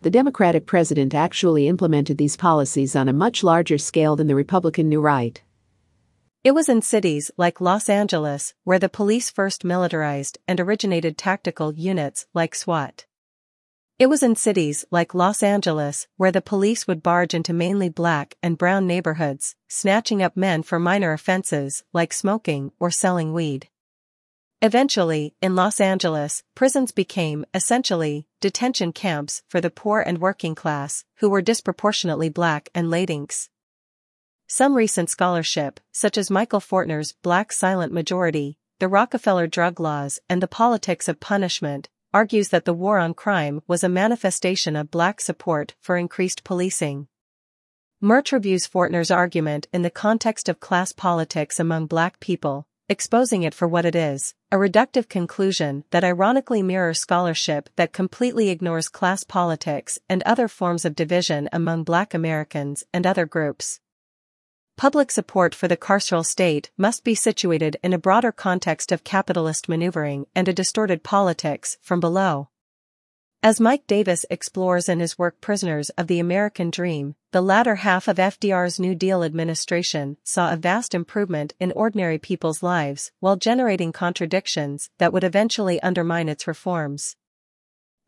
The 0.00 0.10
Democratic 0.10 0.66
president 0.66 1.14
actually 1.14 1.68
implemented 1.68 2.18
these 2.18 2.36
policies 2.36 2.96
on 2.96 3.08
a 3.08 3.12
much 3.12 3.44
larger 3.44 3.78
scale 3.78 4.16
than 4.16 4.26
the 4.26 4.34
Republican 4.34 4.88
New 4.88 5.00
Right. 5.00 5.40
It 6.44 6.52
was 6.52 6.68
in 6.68 6.82
cities 6.82 7.32
like 7.36 7.60
Los 7.60 7.88
Angeles 7.88 8.54
where 8.62 8.78
the 8.78 8.88
police 8.88 9.28
first 9.28 9.64
militarized 9.64 10.38
and 10.46 10.60
originated 10.60 11.18
tactical 11.18 11.74
units 11.74 12.26
like 12.32 12.54
SWAT. 12.54 13.06
It 13.98 14.06
was 14.06 14.22
in 14.22 14.36
cities 14.36 14.84
like 14.92 15.14
Los 15.14 15.42
Angeles 15.42 16.06
where 16.16 16.30
the 16.30 16.40
police 16.40 16.86
would 16.86 17.02
barge 17.02 17.34
into 17.34 17.52
mainly 17.52 17.88
black 17.88 18.36
and 18.40 18.56
brown 18.56 18.86
neighborhoods, 18.86 19.56
snatching 19.68 20.22
up 20.22 20.36
men 20.36 20.62
for 20.62 20.78
minor 20.78 21.12
offenses 21.12 21.82
like 21.92 22.12
smoking 22.12 22.70
or 22.78 22.92
selling 22.92 23.32
weed. 23.32 23.68
Eventually, 24.62 25.34
in 25.42 25.56
Los 25.56 25.80
Angeles, 25.80 26.44
prisons 26.54 26.92
became, 26.92 27.46
essentially, 27.52 28.28
detention 28.40 28.92
camps 28.92 29.42
for 29.48 29.60
the 29.60 29.70
poor 29.70 30.00
and 30.00 30.18
working 30.18 30.54
class, 30.54 31.04
who 31.16 31.28
were 31.28 31.42
disproportionately 31.42 32.28
black 32.28 32.68
and 32.76 32.86
Latinx. 32.86 33.48
Some 34.50 34.74
recent 34.74 35.10
scholarship, 35.10 35.78
such 35.92 36.16
as 36.16 36.30
Michael 36.30 36.60
Fortner's 36.60 37.12
Black 37.22 37.52
Silent 37.52 37.92
Majority, 37.92 38.56
the 38.78 38.88
Rockefeller 38.88 39.46
drug 39.46 39.78
laws 39.78 40.20
and 40.26 40.42
the 40.42 40.48
politics 40.48 41.06
of 41.06 41.20
punishment, 41.20 41.90
argues 42.14 42.48
that 42.48 42.64
the 42.64 42.72
war 42.72 42.98
on 42.98 43.12
crime 43.12 43.60
was 43.66 43.84
a 43.84 43.90
manifestation 43.90 44.74
of 44.74 44.90
black 44.90 45.20
support 45.20 45.74
for 45.82 45.98
increased 45.98 46.44
policing. 46.44 47.08
Murch 48.00 48.32
reviews 48.32 48.66
Fortner's 48.66 49.10
argument 49.10 49.68
in 49.70 49.82
the 49.82 49.90
context 49.90 50.48
of 50.48 50.60
class 50.60 50.92
politics 50.92 51.60
among 51.60 51.84
black 51.84 52.18
people, 52.18 52.66
exposing 52.88 53.42
it 53.42 53.52
for 53.52 53.68
what 53.68 53.84
it 53.84 53.94
is, 53.94 54.34
a 54.50 54.56
reductive 54.56 55.10
conclusion 55.10 55.84
that 55.90 56.04
ironically 56.04 56.62
mirrors 56.62 56.98
scholarship 56.98 57.68
that 57.76 57.92
completely 57.92 58.48
ignores 58.48 58.88
class 58.88 59.24
politics 59.24 59.98
and 60.08 60.22
other 60.22 60.48
forms 60.48 60.86
of 60.86 60.96
division 60.96 61.50
among 61.52 61.84
black 61.84 62.14
Americans 62.14 62.82
and 62.94 63.06
other 63.06 63.26
groups. 63.26 63.80
Public 64.78 65.10
support 65.10 65.56
for 65.56 65.66
the 65.66 65.76
carceral 65.76 66.24
state 66.24 66.70
must 66.78 67.02
be 67.02 67.16
situated 67.16 67.76
in 67.82 67.92
a 67.92 67.98
broader 67.98 68.30
context 68.30 68.92
of 68.92 69.02
capitalist 69.02 69.68
maneuvering 69.68 70.26
and 70.36 70.46
a 70.46 70.52
distorted 70.52 71.02
politics 71.02 71.78
from 71.82 71.98
below. 71.98 72.50
As 73.42 73.58
Mike 73.58 73.88
Davis 73.88 74.24
explores 74.30 74.88
in 74.88 75.00
his 75.00 75.18
work 75.18 75.40
Prisoners 75.40 75.90
of 75.90 76.06
the 76.06 76.20
American 76.20 76.70
Dream, 76.70 77.16
the 77.32 77.40
latter 77.40 77.74
half 77.74 78.06
of 78.06 78.18
FDR's 78.18 78.78
New 78.78 78.94
Deal 78.94 79.24
administration 79.24 80.16
saw 80.22 80.52
a 80.52 80.56
vast 80.56 80.94
improvement 80.94 81.54
in 81.58 81.72
ordinary 81.72 82.18
people's 82.18 82.62
lives 82.62 83.10
while 83.18 83.34
generating 83.34 83.90
contradictions 83.90 84.90
that 84.98 85.12
would 85.12 85.24
eventually 85.24 85.82
undermine 85.82 86.28
its 86.28 86.46
reforms. 86.46 87.16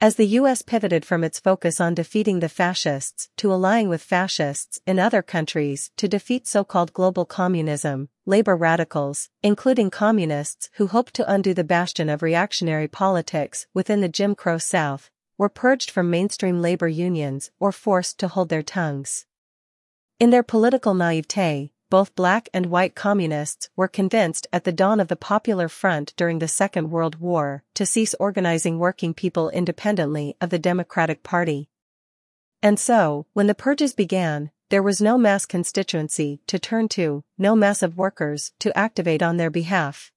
As 0.03 0.15
the 0.15 0.39
US 0.39 0.63
pivoted 0.63 1.05
from 1.05 1.23
its 1.23 1.39
focus 1.39 1.79
on 1.79 1.95
defeating 1.95 2.41
the 2.41 2.49
fascists 2.49 3.29
to 3.37 3.53
allying 3.53 3.91
with 3.91 4.03
fascists 4.03 4.81
in 4.87 4.99
other 4.99 5.21
countries 5.21 5.91
to 5.99 6.09
defeat 6.09 6.47
so-called 6.47 6.95
global 6.95 7.27
communism, 7.27 8.09
labor 8.25 8.57
radicals, 8.57 9.29
including 9.43 9.91
communists 9.91 10.71
who 10.77 10.87
hoped 10.87 11.13
to 11.13 11.31
undo 11.31 11.53
the 11.53 11.65
bastion 11.65 12.09
of 12.09 12.23
reactionary 12.23 12.89
politics 12.89 13.67
within 13.75 14.01
the 14.01 14.09
Jim 14.09 14.35
Crow 14.35 14.57
South, 14.57 15.11
were 15.37 15.51
purged 15.51 15.91
from 15.91 16.09
mainstream 16.09 16.63
labor 16.63 16.89
unions 16.89 17.51
or 17.61 17.71
forced 17.71 18.19
to 18.21 18.29
hold 18.29 18.49
their 18.49 18.63
tongues. 18.63 19.27
In 20.19 20.31
their 20.31 20.43
political 20.43 20.95
naivete, 20.95 21.73
both 21.91 22.15
black 22.15 22.49
and 22.55 22.67
white 22.67 22.95
communists 22.95 23.69
were 23.75 23.89
convinced 23.89 24.47
at 24.53 24.63
the 24.63 24.73
dawn 24.73 25.01
of 25.01 25.09
the 25.09 25.17
Popular 25.17 25.69
Front 25.69 26.15
during 26.17 26.39
the 26.39 26.49
Second 26.49 26.91
World 26.91 27.17
War 27.17 27.65
to 27.75 27.85
cease 27.85 28.15
organizing 28.21 28.79
working 28.79 29.13
people 29.13 29.51
independently 29.51 30.37
of 30.41 30.51
the 30.51 30.59
Democratic 30.59 31.25
Party. 31.25 31.69
And 32.63 32.79
so, 32.79 33.27
when 33.33 33.49
the 33.49 33.55
purges 33.55 33.93
began, 33.93 34.53
there 34.69 34.85
was 34.85 35.01
no 35.01 35.19
mass 35.19 35.47
constituency 35.47 36.41
to 36.47 36.61
turn 36.61 36.89
to, 36.91 37.25
no 37.37 37.57
mass 37.57 37.83
of 37.83 37.99
workers 37.99 38.53
to 38.61 38.77
activate 38.79 39.21
on 39.21 39.37
their 39.37 39.51
behalf. 39.51 40.13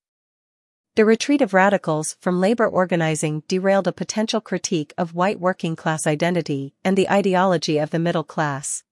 The 0.96 1.06
retreat 1.06 1.42
of 1.42 1.56
radicals 1.56 2.18
from 2.20 2.40
labor 2.40 2.68
organizing 2.68 3.42
derailed 3.48 3.88
a 3.88 3.92
potential 3.92 4.42
critique 4.42 4.94
of 4.96 5.16
white 5.16 5.40
working 5.40 5.76
class 5.76 6.06
identity 6.06 6.76
and 6.84 6.96
the 6.96 7.10
ideology 7.10 7.80
of 7.80 7.90
the 7.90 7.98
middle 7.98 8.24
class. 8.24 8.84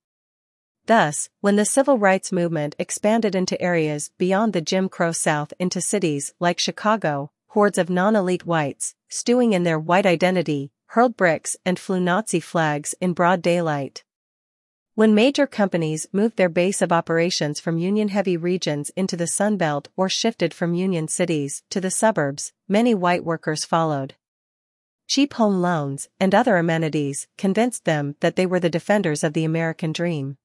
Thus, 0.88 1.30
when 1.42 1.58
the 1.58 1.66
civil 1.66 1.98
rights 1.98 2.32
movement 2.32 2.76
expanded 2.80 3.36
into 3.36 3.62
areas 3.62 4.12
beyond 4.18 4.54
the 4.54 4.62
Jim 4.62 4.90
Crow 4.90 5.12
South 5.12 5.54
into 5.60 5.80
cities 5.80 6.34
like 6.40 6.60
Chicago, 6.60 7.32
hordes 7.48 7.78
of 7.78 7.90
non-elite 7.90 8.46
whites, 8.46 8.96
stewing 9.08 9.54
in 9.54 9.64
their 9.64 9.80
white 9.80 10.06
identity, 10.06 10.72
hurled 10.88 11.16
bricks 11.16 11.56
and 11.66 11.78
flew 11.78 12.00
Nazi 12.00 12.40
flags 12.40 12.96
in 13.00 13.14
broad 13.14 13.42
daylight. 13.42 14.04
When 14.94 15.16
major 15.16 15.48
companies 15.48 16.08
moved 16.12 16.36
their 16.36 16.50
base 16.50 16.82
of 16.82 16.92
operations 16.92 17.60
from 17.60 17.78
Union-heavy 17.78 18.36
regions 18.36 18.90
into 18.98 19.16
the 19.16 19.26
Sunbelt 19.26 19.88
or 19.96 20.10
shifted 20.10 20.54
from 20.54 20.74
Union 20.74 21.08
cities 21.08 21.64
to 21.70 21.80
the 21.80 21.92
suburbs, 21.92 22.52
many 22.68 22.94
white 22.94 23.24
workers 23.24 23.64
followed. 23.64 24.16
Cheap 25.08 25.34
home 25.34 25.62
loans 25.62 26.10
and 26.20 26.36
other 26.36 26.58
amenities 26.58 27.28
convinced 27.38 27.86
them 27.86 28.16
that 28.20 28.36
they 28.36 28.46
were 28.46 28.60
the 28.60 28.70
defenders 28.70 29.24
of 29.24 29.34
the 29.34 29.46
American 29.46 29.94
dream. 29.94 30.38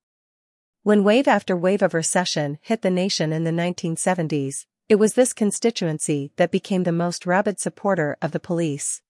When 0.86 1.02
wave 1.02 1.26
after 1.26 1.56
wave 1.56 1.82
of 1.82 1.94
recession 1.94 2.58
hit 2.62 2.82
the 2.82 2.92
nation 2.92 3.32
in 3.32 3.42
the 3.42 3.50
1970s, 3.50 4.66
it 4.88 4.94
was 4.94 5.14
this 5.14 5.32
constituency 5.32 6.30
that 6.36 6.52
became 6.52 6.84
the 6.84 6.92
most 6.92 7.26
rabid 7.26 7.58
supporter 7.58 8.16
of 8.22 8.30
the 8.30 8.38
police. 8.38 9.02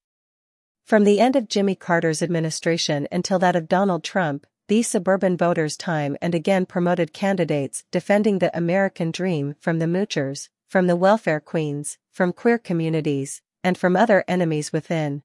From 0.87 1.05
the 1.05 1.21
end 1.21 1.37
of 1.37 1.51
Jimmy 1.51 1.75
Carter's 1.75 2.23
administration 2.23 3.07
until 3.13 3.39
that 3.41 3.55
of 3.55 3.69
Donald 3.69 4.05
Trump, 4.05 4.47
these 4.69 4.89
suburban 4.89 5.37
voters 5.37 5.77
time 5.77 6.17
and 6.23 6.35
again 6.35 6.65
promoted 6.65 7.13
candidates 7.13 7.85
defending 7.91 8.39
the 8.39 8.57
American 8.57 9.11
dream 9.11 9.55
from 9.61 9.79
the 9.79 9.85
moochers, 9.85 10.49
from 10.67 10.87
the 10.87 10.97
welfare 10.97 11.41
queens, 11.41 11.99
from 12.11 12.33
queer 12.33 12.57
communities, 12.57 13.43
and 13.63 13.77
from 13.77 13.97
other 13.97 14.25
enemies 14.27 14.73
within. 14.73 15.23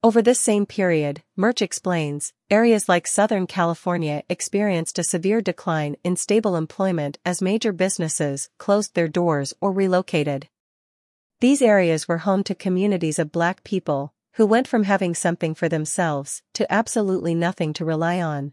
Over 0.00 0.22
this 0.22 0.38
same 0.38 0.64
period, 0.64 1.24
Murch 1.34 1.60
explains, 1.60 2.32
areas 2.50 2.88
like 2.88 3.08
Southern 3.08 3.48
California 3.48 4.22
experienced 4.28 4.96
a 5.00 5.02
severe 5.02 5.40
decline 5.40 5.96
in 6.04 6.14
stable 6.14 6.54
employment 6.54 7.18
as 7.26 7.42
major 7.42 7.72
businesses 7.72 8.48
closed 8.58 8.94
their 8.94 9.08
doors 9.08 9.54
or 9.60 9.72
relocated. 9.72 10.48
These 11.40 11.62
areas 11.62 12.06
were 12.06 12.18
home 12.18 12.44
to 12.44 12.54
communities 12.54 13.18
of 13.18 13.32
black 13.32 13.64
people, 13.64 14.14
who 14.34 14.46
went 14.46 14.68
from 14.68 14.84
having 14.84 15.16
something 15.16 15.52
for 15.52 15.68
themselves 15.68 16.42
to 16.54 16.72
absolutely 16.72 17.34
nothing 17.34 17.72
to 17.72 17.84
rely 17.84 18.22
on. 18.22 18.52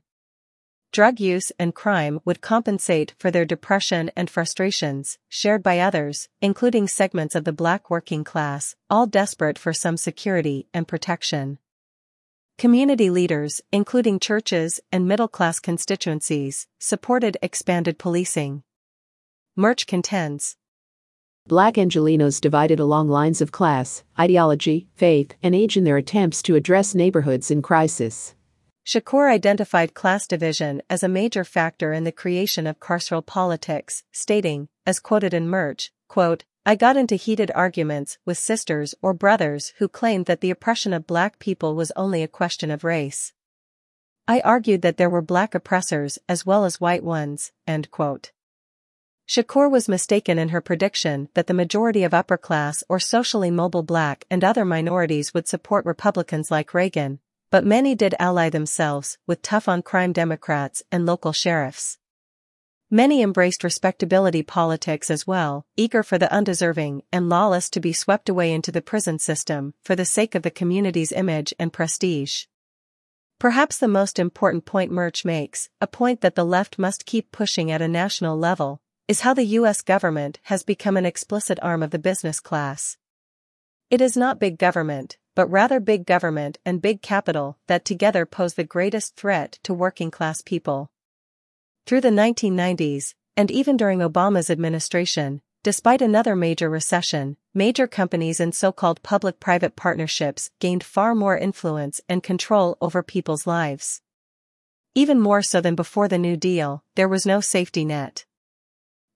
Drug 0.96 1.20
use 1.20 1.52
and 1.60 1.76
crime 1.76 2.22
would 2.24 2.40
compensate 2.40 3.16
for 3.20 3.30
their 3.30 3.44
depression 3.44 4.10
and 4.16 4.30
frustrations, 4.30 5.18
shared 5.28 5.62
by 5.62 5.80
others, 5.80 6.30
including 6.42 6.88
segments 6.88 7.36
of 7.36 7.44
the 7.44 7.52
black 7.52 7.90
working 7.90 8.24
class, 8.24 8.78
all 8.90 9.06
desperate 9.06 9.60
for 9.60 9.74
some 9.74 9.98
security 9.98 10.68
and 10.74 10.88
protection. 10.88 11.58
Community 12.58 13.10
leaders, 13.10 13.60
including 13.74 14.22
churches 14.22 14.80
and 14.90 15.06
middle-class 15.06 15.60
constituencies, 15.60 16.66
supported 16.80 17.36
expanded 17.42 17.98
policing. 17.98 18.64
Murch 19.58 19.88
contends. 19.88 20.56
Black 21.46 21.74
Angelenos 21.74 22.40
divided 22.40 22.80
along 22.80 23.10
lines 23.10 23.42
of 23.42 23.52
class, 23.52 24.06
ideology, 24.18 24.88
faith, 24.96 25.34
and 25.44 25.54
age 25.54 25.76
in 25.76 25.84
their 25.84 25.98
attempts 25.98 26.42
to 26.44 26.56
address 26.56 26.96
neighborhoods 26.96 27.52
in 27.52 27.62
crisis. 27.62 28.34
Shakur 28.86 29.32
identified 29.32 29.96
class 29.96 30.28
division 30.28 30.84
as 30.92 31.02
a 31.02 31.08
major 31.08 31.44
factor 31.44 31.92
in 31.92 32.04
the 32.04 32.12
creation 32.12 32.68
of 32.68 32.80
carceral 32.80 33.26
politics, 33.26 34.04
stating, 34.12 34.68
as 34.86 35.00
quoted 35.00 35.34
in 35.34 35.50
Murch, 35.50 35.92
quote, 36.08 36.44
I 36.68 36.76
got 36.76 36.96
into 36.96 37.16
heated 37.16 37.52
arguments 37.56 38.20
with 38.26 38.38
sisters 38.38 38.94
or 39.02 39.14
brothers 39.16 39.74
who 39.80 39.88
claimed 39.88 40.28
that 40.28 40.42
the 40.42 40.52
oppression 40.52 40.94
of 40.94 41.08
black 41.08 41.40
people 41.40 41.74
was 41.74 41.92
only 41.96 42.22
a 42.22 42.28
question 42.28 42.70
of 42.70 42.84
race. 42.84 43.34
I 44.28 44.40
argued 44.42 44.84
that 44.84 44.98
there 44.98 45.10
were 45.10 45.22
black 45.22 45.56
oppressors 45.56 46.20
as 46.30 46.46
well 46.46 46.64
as 46.64 46.80
white 46.80 47.04
ones, 47.04 47.52
end 47.66 47.90
quote. 47.90 48.32
Shakur 49.28 49.70
was 49.70 49.90
mistaken 49.90 50.38
in 50.38 50.50
her 50.50 50.62
prediction 50.62 51.30
that 51.34 51.48
the 51.48 51.56
majority 51.56 52.04
of 52.04 52.14
upper 52.14 52.38
class 52.38 52.84
or 52.88 53.00
socially 53.00 53.50
mobile 53.50 53.82
black 53.82 54.26
and 54.30 54.44
other 54.44 54.64
minorities 54.64 55.34
would 55.34 55.48
support 55.48 55.86
Republicans 55.86 56.52
like 56.52 56.76
Reagan, 56.76 57.20
but 57.50 57.66
many 57.66 57.96
did 57.96 58.16
ally 58.20 58.50
themselves 58.50 59.18
with 59.28 59.42
tough-on-crime 59.42 60.14
Democrats 60.14 60.84
and 60.92 61.06
local 61.06 61.32
sheriffs. 61.32 61.98
Many 62.92 63.22
embraced 63.22 63.64
respectability 63.64 64.44
politics 64.44 65.10
as 65.10 65.26
well, 65.26 65.66
eager 65.76 66.04
for 66.04 66.18
the 66.18 66.32
undeserving 66.32 67.04
and 67.12 67.30
lawless 67.30 67.70
to 67.72 67.80
be 67.80 67.94
swept 67.94 68.30
away 68.30 68.54
into 68.54 68.72
the 68.72 68.82
prison 68.82 69.18
system 69.18 69.74
for 69.84 69.96
the 69.96 70.06
sake 70.06 70.36
of 70.36 70.44
the 70.44 70.52
community's 70.52 71.12
image 71.12 71.54
and 71.58 71.74
prestige. 71.74 72.46
Perhaps 73.40 73.80
the 73.80 73.88
most 73.88 74.18
important 74.18 74.66
point 74.66 74.92
Murch 74.92 75.26
makes, 75.26 75.70
a 75.82 75.88
point 75.88 76.22
that 76.22 76.36
the 76.36 76.46
left 76.46 76.80
must 76.80 77.06
keep 77.06 77.32
pushing 77.32 77.70
at 77.70 77.82
a 77.82 77.88
national 77.88 78.38
level, 78.38 78.82
is 79.08 79.22
how 79.22 79.34
the 79.34 79.44
US 79.60 79.82
government 79.82 80.40
has 80.44 80.64
become 80.64 80.96
an 80.96 81.06
explicit 81.06 81.60
arm 81.62 81.84
of 81.84 81.92
the 81.92 82.00
business 82.00 82.40
class. 82.40 82.98
It 83.90 84.00
is 84.00 84.16
not 84.16 84.40
big 84.40 84.58
government, 84.58 85.18
but 85.36 85.52
rather 85.52 85.80
big 85.80 86.06
government 86.06 86.58
and 86.66 86.82
big 86.82 87.02
capital 87.02 87.58
that 87.68 87.86
together 87.86 88.26
pose 88.26 88.56
the 88.56 88.64
greatest 88.64 89.16
threat 89.16 89.60
to 89.64 89.74
working 89.74 90.10
class 90.10 90.42
people. 90.42 90.90
Through 91.86 92.02
the 92.02 92.10
1990s, 92.10 93.14
and 93.38 93.52
even 93.52 93.78
during 93.78 94.00
Obama's 94.00 94.50
administration, 94.50 95.42
despite 95.62 96.02
another 96.02 96.36
major 96.36 96.70
recession, 96.70 97.38
major 97.54 97.88
companies 97.88 98.40
and 98.40 98.56
so-called 98.56 99.04
public-private 99.04 99.76
partnerships 99.76 100.50
gained 100.60 100.84
far 100.84 101.14
more 101.14 101.38
influence 101.38 102.00
and 102.08 102.24
control 102.24 102.78
over 102.82 103.04
people's 103.04 103.46
lives. 103.46 104.02
Even 104.94 105.20
more 105.20 105.42
so 105.42 105.60
than 105.60 105.76
before 105.76 106.08
the 106.08 106.18
New 106.18 106.38
Deal, 106.38 106.84
there 106.96 107.10
was 107.10 107.26
no 107.26 107.42
safety 107.42 107.84
net. 107.84 108.26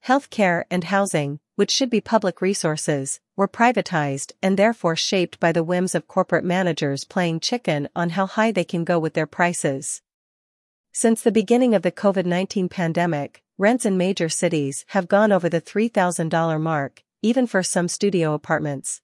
Healthcare 0.05 0.63
and 0.71 0.85
housing, 0.85 1.39
which 1.55 1.71
should 1.71 1.89
be 1.89 2.01
public 2.01 2.41
resources, 2.41 3.19
were 3.35 3.47
privatized 3.47 4.31
and 4.41 4.57
therefore 4.57 4.95
shaped 4.95 5.39
by 5.39 5.51
the 5.51 5.63
whims 5.63 5.93
of 5.93 6.07
corporate 6.07 6.43
managers 6.43 7.03
playing 7.03 7.39
chicken 7.41 7.89
on 7.95 8.11
how 8.11 8.25
high 8.25 8.51
they 8.51 8.63
can 8.63 8.83
go 8.83 8.97
with 8.97 9.13
their 9.13 9.27
prices. 9.27 10.01
Since 10.91 11.21
the 11.21 11.31
beginning 11.31 11.75
of 11.75 11.81
the 11.81 11.91
COVID-19 11.91 12.69
pandemic, 12.69 13.43
rents 13.57 13.85
in 13.85 13.97
major 13.97 14.29
cities 14.29 14.85
have 14.89 15.07
gone 15.07 15.31
over 15.31 15.49
the 15.49 15.61
$3,000 15.61 16.59
mark, 16.59 17.03
even 17.21 17.45
for 17.45 17.61
some 17.61 17.87
studio 17.87 18.33
apartments. 18.33 19.01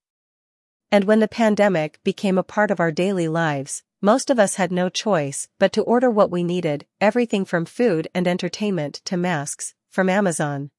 And 0.91 1.03
when 1.03 1.19
the 1.19 1.27
pandemic 1.27 1.99
became 2.03 2.37
a 2.37 2.43
part 2.43 2.71
of 2.71 2.79
our 2.79 2.91
daily 2.91 3.27
lives, 3.27 3.83
most 4.01 4.29
of 4.29 4.39
us 4.39 4.55
had 4.55 4.71
no 4.71 4.87
choice 4.87 5.49
but 5.59 5.73
to 5.73 5.83
order 5.83 6.09
what 6.09 6.31
we 6.31 6.43
needed, 6.43 6.85
everything 7.01 7.43
from 7.43 7.65
food 7.65 8.07
and 8.15 8.27
entertainment 8.27 9.01
to 9.05 9.17
masks, 9.17 9.73
from 9.89 10.09
Amazon. 10.09 10.71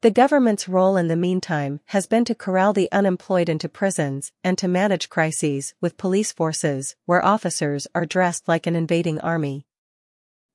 The 0.00 0.12
government's 0.12 0.68
role 0.68 0.96
in 0.96 1.08
the 1.08 1.16
meantime 1.16 1.80
has 1.86 2.06
been 2.06 2.24
to 2.26 2.34
corral 2.36 2.72
the 2.72 2.88
unemployed 2.92 3.48
into 3.48 3.68
prisons 3.68 4.30
and 4.44 4.56
to 4.58 4.68
manage 4.68 5.08
crises 5.08 5.74
with 5.80 5.96
police 5.96 6.30
forces 6.30 6.94
where 7.04 7.24
officers 7.24 7.88
are 7.96 8.06
dressed 8.06 8.46
like 8.46 8.68
an 8.68 8.76
invading 8.76 9.18
army. 9.20 9.66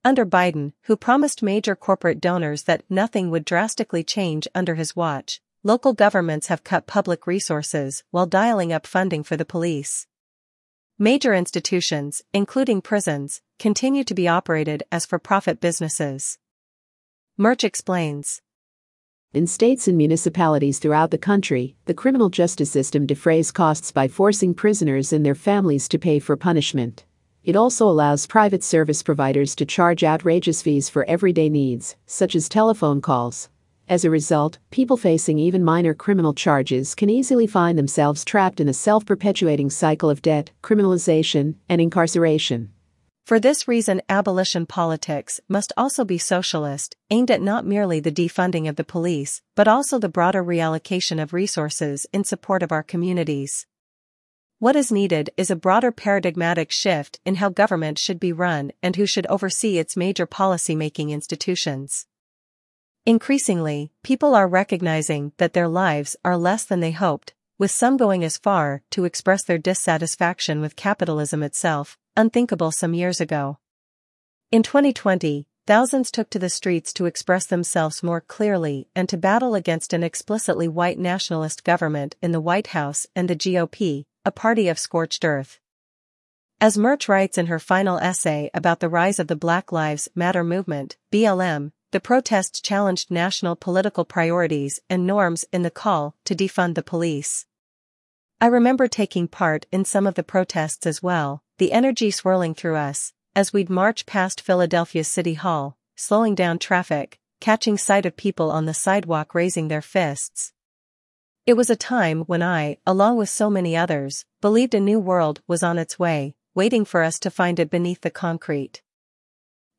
Under 0.05 0.25
Biden, 0.25 0.71
who 0.83 0.95
promised 0.95 1.43
major 1.43 1.75
corporate 1.75 2.21
donors 2.21 2.63
that 2.63 2.85
nothing 2.89 3.31
would 3.31 3.43
drastically 3.43 4.01
change 4.01 4.47
under 4.55 4.75
his 4.75 4.95
watch, 4.95 5.41
local 5.62 5.91
governments 5.91 6.47
have 6.47 6.63
cut 6.63 6.88
public 6.88 7.27
resources 7.27 8.05
while 8.12 8.25
dialing 8.25 8.71
up 8.71 8.88
funding 8.88 9.23
for 9.23 9.35
the 9.35 9.43
police. 9.43 10.07
Major 10.97 11.33
institutions, 11.33 12.21
including 12.31 12.81
prisons, 12.81 13.41
continue 13.59 14.05
to 14.05 14.13
be 14.13 14.25
operated 14.25 14.83
as 14.89 15.05
for-profit 15.05 15.59
businesses. 15.59 16.38
Murch 17.35 17.65
explains. 17.65 18.41
In 19.33 19.47
states 19.47 19.87
and 19.87 19.97
municipalities 19.97 20.77
throughout 20.77 21.09
the 21.09 21.17
country, 21.17 21.75
the 21.85 21.93
criminal 21.95 22.29
justice 22.29 22.69
system 22.69 23.07
defrays 23.07 23.51
costs 23.51 23.91
by 23.91 24.07
forcing 24.07 24.53
prisoners 24.53 25.11
and 25.11 25.25
their 25.25 25.33
families 25.33 25.87
to 25.87 25.97
pay 25.97 26.19
for 26.19 26.37
punishment. 26.37 27.03
It 27.43 27.55
also 27.55 27.89
allows 27.89 28.27
private 28.27 28.63
service 28.63 29.01
providers 29.01 29.55
to 29.55 29.65
charge 29.65 30.03
outrageous 30.03 30.61
fees 30.61 30.87
for 30.87 31.03
everyday 31.05 31.49
needs, 31.49 31.95
such 32.05 32.35
as 32.35 32.47
telephone 32.47 33.01
calls. 33.01 33.49
As 33.89 34.05
a 34.05 34.11
result, 34.11 34.59
people 34.69 34.97
facing 34.97 35.39
even 35.39 35.63
minor 35.63 35.95
criminal 35.95 36.35
charges 36.35 36.93
can 36.93 37.09
easily 37.09 37.47
find 37.47 37.75
themselves 37.75 38.23
trapped 38.23 38.59
in 38.59 38.69
a 38.69 38.73
self 38.73 39.03
perpetuating 39.03 39.71
cycle 39.71 40.11
of 40.11 40.21
debt, 40.21 40.51
criminalization, 40.61 41.55
and 41.67 41.81
incarceration. 41.81 42.69
For 43.25 43.39
this 43.39 43.69
reason 43.69 44.01
abolition 44.09 44.65
politics 44.65 45.39
must 45.47 45.71
also 45.77 46.03
be 46.03 46.17
socialist, 46.17 46.97
aimed 47.09 47.31
at 47.31 47.41
not 47.41 47.65
merely 47.65 48.01
the 48.01 48.11
defunding 48.11 48.67
of 48.67 48.75
the 48.75 48.83
police, 48.83 49.41
but 49.55 49.65
also 49.65 49.97
the 49.97 50.09
broader 50.09 50.43
reallocation 50.43 51.23
of 51.23 51.31
resources 51.31 52.05
in 52.11 52.25
support 52.25 52.61
of 52.61 52.73
our 52.73 52.83
communities. 52.83 53.65
What 54.59 54.75
is 54.75 54.91
needed 54.91 55.29
is 55.37 55.49
a 55.49 55.55
broader 55.55 55.89
paradigmatic 55.89 56.69
shift 56.69 57.21
in 57.23 57.35
how 57.35 57.47
government 57.47 57.97
should 57.97 58.19
be 58.19 58.33
run 58.33 58.73
and 58.81 58.97
who 58.97 59.05
should 59.05 59.27
oversee 59.27 59.77
its 59.77 59.95
major 59.95 60.25
policy-making 60.25 61.09
institutions. 61.09 62.07
Increasingly, 63.05 63.93
people 64.03 64.35
are 64.35 64.47
recognizing 64.49 65.31
that 65.37 65.53
their 65.53 65.69
lives 65.69 66.17
are 66.25 66.37
less 66.37 66.65
than 66.65 66.81
they 66.81 66.91
hoped, 66.91 67.33
with 67.63 67.72
some 67.72 67.96
going 67.96 68.25
as 68.25 68.38
far 68.38 68.84
to 68.89 69.05
express 69.05 69.46
their 69.46 69.58
dissatisfaction 69.58 70.60
with 70.60 70.75
capitalism 70.75 71.41
itself, 71.41 71.98
unthinkable 72.17 72.74
some 72.74 72.93
years 72.93 73.22
ago. 73.22 73.58
In 74.51 74.63
2020, 74.63 75.48
thousands 75.65 76.12
took 76.12 76.29
to 76.32 76.39
the 76.39 76.50
streets 76.50 76.91
to 76.91 77.05
express 77.05 77.46
themselves 77.46 78.03
more 78.03 78.20
clearly 78.20 78.89
and 78.93 79.08
to 79.08 79.15
battle 79.15 79.55
against 79.55 79.93
an 79.93 80.03
explicitly 80.03 80.67
white 80.67 81.00
nationalist 81.00 81.63
government 81.63 82.17
in 82.22 82.34
the 82.34 82.41
White 82.41 82.67
House 82.67 83.08
and 83.15 83.29
the 83.29 83.36
GOP, 83.38 84.03
a 84.25 84.32
party 84.34 84.67
of 84.67 84.77
scorched 84.77 85.24
earth. 85.24 85.62
As 86.60 86.77
Murch 86.77 87.08
writes 87.08 87.38
in 87.38 87.46
her 87.46 87.60
final 87.60 87.98
essay 88.00 88.50
about 88.53 88.82
the 88.82 88.89
rise 88.89 89.20
of 89.20 89.27
the 89.27 89.38
Black 89.38 89.72
Lives 89.72 90.10
Matter 90.13 90.43
movement, 90.43 90.98
BLM, 91.13 91.72
the 91.91 92.01
protests 92.01 92.60
challenged 92.60 93.10
national 93.10 93.55
political 93.55 94.03
priorities 94.03 94.82
and 94.89 95.08
norms 95.08 95.46
in 95.53 95.62
the 95.62 95.72
call 95.72 96.17
to 96.25 96.36
defund 96.36 96.75
the 96.75 96.84
police. 96.84 97.46
I 98.43 98.47
remember 98.47 98.89
taking 98.89 99.29
part 99.29 99.67
in 99.71 99.85
some 99.85 100.05
of 100.05 100.15
the 100.15 100.21
protests 100.21 100.85
as 100.85 101.01
well, 101.01 101.41
the 101.59 101.71
energy 101.71 102.12
swirling 102.12 102.53
through 102.53 102.75
us, 102.75 103.13
as 103.33 103.53
we'd 103.53 103.69
march 103.69 104.05
past 104.05 104.41
Philadelphia 104.41 105.05
City 105.05 105.35
Hall, 105.35 105.77
slowing 105.95 106.35
down 106.35 106.59
traffic, 106.59 107.21
catching 107.39 107.77
sight 107.77 108.05
of 108.05 108.17
people 108.17 108.51
on 108.51 108.65
the 108.65 108.73
sidewalk 108.73 109.33
raising 109.33 109.69
their 109.69 109.81
fists. 109.81 110.51
It 111.45 111.53
was 111.53 111.69
a 111.69 111.77
time 111.77 112.23
when 112.23 112.43
I, 112.43 112.79
along 112.85 113.15
with 113.15 113.29
so 113.29 113.50
many 113.50 113.77
others, 113.77 114.25
believed 114.41 114.73
a 114.73 114.81
new 114.81 115.00
world 115.00 115.39
was 115.47 115.63
on 115.63 115.79
its 115.79 115.97
way, 115.97 116.35
waiting 116.53 116.83
for 116.83 117.01
us 117.01 117.19
to 117.19 117.31
find 117.31 117.62
it 117.62 117.69
beneath 117.69 118.01
the 118.01 118.12
concrete. 118.12 118.81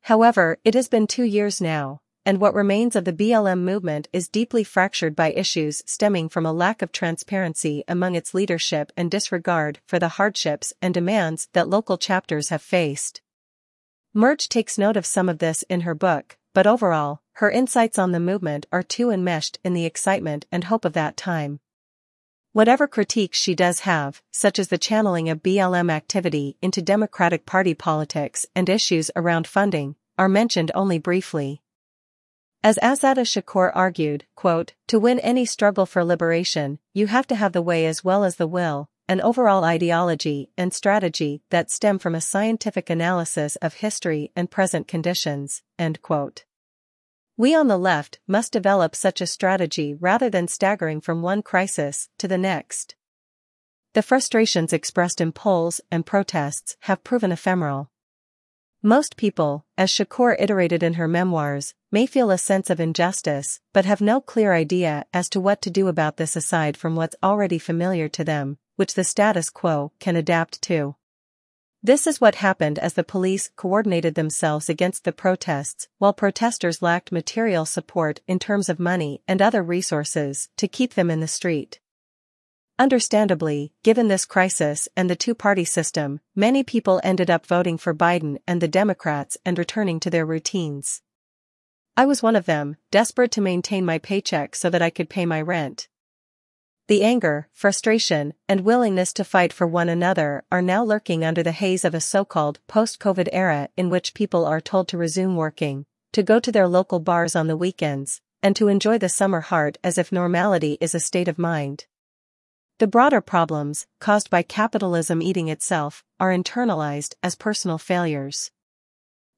However, 0.01 0.57
it 0.63 0.73
has 0.73 0.87
been 0.87 1.05
two 1.05 1.25
years 1.25 1.61
now, 1.61 2.01
and 2.25 2.39
what 2.39 2.55
remains 2.55 2.95
of 2.95 3.05
the 3.05 3.13
BLM 3.13 3.59
movement 3.59 4.07
is 4.11 4.27
deeply 4.27 4.63
fractured 4.63 5.15
by 5.15 5.31
issues 5.31 5.83
stemming 5.85 6.27
from 6.27 6.45
a 6.45 6.53
lack 6.53 6.81
of 6.81 6.91
transparency 6.91 7.83
among 7.87 8.15
its 8.15 8.33
leadership 8.33 8.91
and 8.97 9.11
disregard 9.11 9.79
for 9.85 9.99
the 9.99 10.09
hardships 10.09 10.73
and 10.81 10.93
demands 10.93 11.47
that 11.53 11.69
local 11.69 11.97
chapters 11.97 12.49
have 12.49 12.61
faced. 12.61 13.21
Murch 14.13 14.49
takes 14.49 14.77
note 14.77 14.97
of 14.97 15.05
some 15.05 15.29
of 15.29 15.39
this 15.39 15.63
in 15.63 15.81
her 15.81 15.93
book, 15.93 16.37
but 16.53 16.65
overall, 16.65 17.21
her 17.33 17.51
insights 17.51 17.99
on 17.99 18.11
the 18.11 18.19
movement 18.19 18.65
are 18.71 18.81
too 18.81 19.11
enmeshed 19.11 19.59
in 19.63 19.73
the 19.73 19.85
excitement 19.85 20.45
and 20.51 20.63
hope 20.63 20.85
of 20.85 20.93
that 20.93 21.17
time. 21.17 21.59
Whatever 22.53 22.87
critiques 22.87 23.37
she 23.37 23.53
does 23.53 23.81
have, 23.81 24.21
such 24.31 24.57
as 24.57 24.69
the 24.69 24.77
channeling 24.77 25.27
of 25.27 25.43
BLM 25.43 25.91
activity 25.91 26.55
into 26.61 26.81
Democratic 26.81 27.45
Party 27.45 27.73
politics 27.73 28.45
and 28.55 28.69
issues 28.69 29.11
around 29.17 29.45
funding, 29.45 29.97
are 30.17 30.29
mentioned 30.29 30.71
only 30.73 30.97
briefly. 30.97 31.61
As 32.65 32.79
Assata 32.81 33.21
Shakur 33.21 33.71
argued, 33.75 34.25
quote, 34.33 34.73
to 34.87 34.97
win 34.97 35.19
any 35.19 35.45
struggle 35.45 35.85
for 35.85 36.03
liberation, 36.03 36.79
you 36.95 37.05
have 37.05 37.27
to 37.27 37.35
have 37.35 37.53
the 37.53 37.61
way 37.61 37.85
as 37.85 38.03
well 38.03 38.23
as 38.23 38.37
the 38.37 38.47
will, 38.47 38.89
an 39.07 39.21
overall 39.21 39.63
ideology 39.63 40.49
and 40.57 40.73
strategy 40.73 41.43
that 41.51 41.69
stem 41.69 41.99
from 41.99 42.15
a 42.15 42.21
scientific 42.21 42.89
analysis 42.89 43.55
of 43.57 43.75
history 43.75 44.31
and 44.35 44.49
present 44.49 44.87
conditions, 44.87 45.61
end 45.77 46.01
quote. 46.01 46.45
We 47.37 47.53
on 47.53 47.67
the 47.67 47.77
left 47.77 48.17
must 48.25 48.51
develop 48.51 48.95
such 48.95 49.21
a 49.21 49.27
strategy 49.27 49.93
rather 49.93 50.27
than 50.27 50.47
staggering 50.47 51.01
from 51.01 51.21
one 51.21 51.43
crisis 51.43 52.09
to 52.17 52.27
the 52.27 52.39
next. 52.39 52.95
The 53.93 54.01
frustrations 54.01 54.73
expressed 54.73 55.21
in 55.21 55.33
polls 55.33 55.81
and 55.91 56.03
protests 56.03 56.77
have 56.79 57.03
proven 57.03 57.31
ephemeral. 57.31 57.91
Most 58.85 59.17
people, 59.17 59.65
as 59.79 59.89
Shakur 59.89 60.35
iterated 60.39 60.83
in 60.83 60.93
her 60.93 61.07
memoirs, 61.07 61.73
may 61.95 62.05
feel 62.05 62.29
a 62.29 62.37
sense 62.37 62.69
of 62.69 62.81
injustice, 62.81 63.61
but 63.71 63.85
have 63.85 64.01
no 64.01 64.19
clear 64.19 64.51
idea 64.51 65.05
as 65.13 65.29
to 65.29 65.39
what 65.39 65.61
to 65.61 65.69
do 65.69 65.87
about 65.87 66.17
this 66.17 66.35
aside 66.35 66.75
from 66.75 66.93
what's 66.93 67.15
already 67.23 67.57
familiar 67.57 68.09
to 68.09 68.21
them, 68.21 68.57
which 68.75 68.95
the 68.95 69.03
status 69.05 69.49
quo 69.49 69.93
can 69.97 70.17
adapt 70.17 70.61
to. 70.61 70.93
This 71.81 72.05
is 72.05 72.19
what 72.19 72.35
happened 72.35 72.77
as 72.79 72.95
the 72.95 73.05
police 73.05 73.49
coordinated 73.55 74.15
themselves 74.15 74.67
against 74.67 75.05
the 75.05 75.13
protests, 75.13 75.87
while 75.97 76.11
protesters 76.11 76.81
lacked 76.81 77.13
material 77.13 77.65
support 77.65 78.19
in 78.27 78.39
terms 78.39 78.67
of 78.67 78.77
money 78.77 79.21
and 79.25 79.41
other 79.41 79.63
resources 79.63 80.49
to 80.57 80.67
keep 80.67 80.95
them 80.95 81.09
in 81.09 81.21
the 81.21 81.29
street. 81.29 81.79
Understandably, 82.77 83.71
given 83.83 84.09
this 84.09 84.25
crisis 84.25 84.89
and 84.97 85.09
the 85.09 85.15
two-party 85.15 85.63
system, 85.63 86.19
many 86.35 86.61
people 86.61 86.99
ended 87.05 87.29
up 87.29 87.45
voting 87.45 87.77
for 87.77 87.95
Biden 87.95 88.35
and 88.45 88.59
the 88.59 88.67
Democrats 88.67 89.37
and 89.45 89.57
returning 89.57 90.01
to 90.01 90.09
their 90.09 90.25
routines. 90.25 91.01
I 91.97 92.05
was 92.05 92.21
one 92.21 92.35
of 92.35 92.45
them, 92.45 92.75
desperate 92.91 93.31
to 93.31 93.41
maintain 93.41 93.85
my 93.85 93.99
paycheck 93.99 94.55
so 94.55 94.69
that 94.69 94.81
I 94.81 94.89
could 94.89 95.09
pay 95.09 95.25
my 95.25 95.41
rent. 95.41 95.87
The 96.87 97.03
anger, 97.03 97.47
frustration, 97.53 98.33
and 98.49 98.61
willingness 98.61 99.13
to 99.13 99.23
fight 99.23 99.53
for 99.53 99.65
one 99.65 99.89
another 99.89 100.43
are 100.51 100.61
now 100.61 100.83
lurking 100.83 101.23
under 101.23 101.41
the 101.41 101.53
haze 101.53 101.85
of 101.85 101.95
a 101.95 102.01
so-called 102.01 102.59
post-COVID 102.67 103.29
era 103.31 103.69
in 103.77 103.89
which 103.89 104.13
people 104.13 104.45
are 104.45 104.61
told 104.61 104.87
to 104.89 104.97
resume 104.97 105.35
working, 105.35 105.85
to 106.11 106.21
go 106.21 106.39
to 106.39 106.51
their 106.51 106.67
local 106.67 106.99
bars 106.99 107.35
on 107.35 107.47
the 107.47 107.57
weekends, 107.57 108.21
and 108.43 108.55
to 108.57 108.67
enjoy 108.67 108.97
the 108.97 109.09
summer 109.09 109.41
heart 109.41 109.77
as 109.83 109.97
if 109.97 110.11
normality 110.11 110.77
is 110.79 110.93
a 110.93 110.99
state 110.99 111.27
of 111.27 111.39
mind. 111.39 111.85
The 112.77 112.87
broader 112.87 113.21
problems, 113.21 113.87
caused 113.99 114.29
by 114.29 114.43
capitalism 114.43 115.21
eating 115.21 115.47
itself, 115.47 116.03
are 116.19 116.31
internalized 116.31 117.15
as 117.23 117.35
personal 117.35 117.77
failures. 117.77 118.51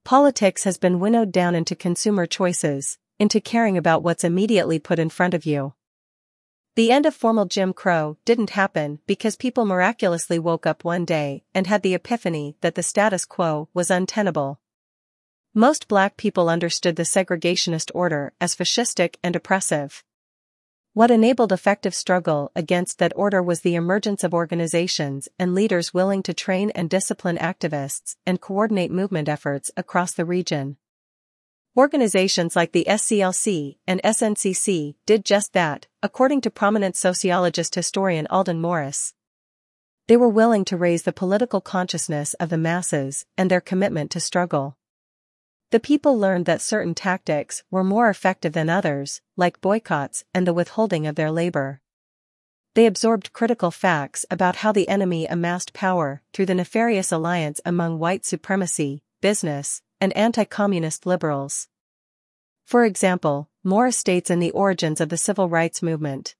Politics 0.08 0.63
has 0.63 0.78
been 0.78 1.02
winnowed 1.02 1.34
down 1.34 1.54
into 1.54 1.76
consumer 1.76 2.26
choices, 2.26 2.98
into 3.20 3.41
caring 3.41 3.76
about 3.76 4.04
what's 4.04 4.24
immediately 4.24 4.80
put 4.80 5.00
in 5.00 5.10
front 5.10 5.34
of 5.34 5.46
you. 5.46 5.74
The 6.78 6.93
end 6.93 7.06
of 7.06 7.13
formal 7.13 7.43
Jim 7.43 7.74
Crow 7.74 8.15
didn't 8.24 8.52
happen 8.52 9.00
because 9.06 9.36
people 9.36 9.65
miraculously 9.65 10.39
woke 10.39 10.65
up 10.65 10.86
one 10.86 11.04
day 11.04 11.43
and 11.54 11.67
had 11.67 11.82
the 11.82 11.93
epiphany 11.93 12.56
that 12.62 12.76
the 12.76 12.84
status 12.84 13.26
quo 13.26 13.67
was 13.74 13.91
untenable. 13.91 14.62
Most 15.54 15.89
black 15.89 16.15
people 16.15 16.48
understood 16.48 16.96
the 16.96 17.04
segregationist 17.04 17.91
order 17.93 18.32
as 18.39 18.56
fascistic 18.56 19.15
and 19.22 19.36
oppressive. 19.36 20.06
What 20.98 21.12
enabled 21.12 21.52
effective 21.52 21.94
struggle 21.94 22.52
against 22.56 22.98
that 22.98 23.14
order 23.16 23.44
was 23.44 23.62
the 23.62 23.76
emergence 23.76 24.24
of 24.24 24.34
organizations 24.34 25.30
and 25.38 25.54
leaders 25.54 25.94
willing 25.94 26.24
to 26.24 26.34
train 26.34 26.72
and 26.72 26.90
discipline 26.90 27.38
activists 27.38 28.16
and 28.26 28.42
coordinate 28.42 28.90
movement 28.90 29.30
efforts 29.30 29.70
across 29.78 30.14
the 30.14 30.26
region. 30.26 30.78
Organizations 31.78 32.56
like 32.56 32.72
the 32.72 32.88
SCLC 32.90 33.78
and 33.86 34.02
SNCC 34.04 34.96
did 35.06 35.24
just 35.24 35.54
that, 35.54 35.86
according 36.02 36.42
to 36.42 36.50
prominent 36.50 36.96
sociologist 36.96 37.76
historian 37.76 38.26
Aldon 38.32 38.60
Morris. 38.60 39.14
They 40.08 40.18
were 40.18 40.28
willing 40.28 40.66
to 40.66 40.78
raise 40.78 41.04
the 41.04 41.14
political 41.14 41.62
consciousness 41.62 42.34
of 42.40 42.50
the 42.50 42.58
masses 42.58 43.24
and 43.38 43.52
their 43.52 43.62
commitment 43.62 44.10
to 44.10 44.20
struggle. 44.20 44.78
The 45.70 45.82
people 45.82 46.18
learned 46.18 46.46
that 46.46 46.62
certain 46.62 46.96
tactics 46.96 47.64
were 47.70 47.84
more 47.84 48.10
effective 48.10 48.54
than 48.54 48.70
others, 48.70 49.22
like 49.36 49.60
boycotts 49.60 50.24
and 50.34 50.48
the 50.48 50.54
withholding 50.54 51.06
of 51.06 51.16
their 51.16 51.30
labor. 51.30 51.82
They 52.74 52.86
absorbed 52.86 53.34
critical 53.34 53.70
facts 53.70 54.26
about 54.32 54.58
how 54.58 54.72
the 54.72 54.88
enemy 54.88 55.26
amassed 55.26 55.74
power 55.74 56.22
through 56.32 56.46
the 56.46 56.56
nefarious 56.56 57.12
alliance 57.12 57.60
among 57.66 58.00
white 58.00 58.26
supremacy, 58.26 59.04
business, 59.20 59.82
and 60.00 60.16
anti-communist 60.16 61.06
liberals. 61.06 61.68
For 62.64 62.86
example, 62.86 63.50
Morris 63.62 63.98
states 63.98 64.30
in 64.30 64.40
the 64.40 64.52
origins 64.52 65.02
of 65.02 65.10
the 65.10 65.18
civil 65.18 65.50
rights 65.50 65.82
movement. 65.82 66.36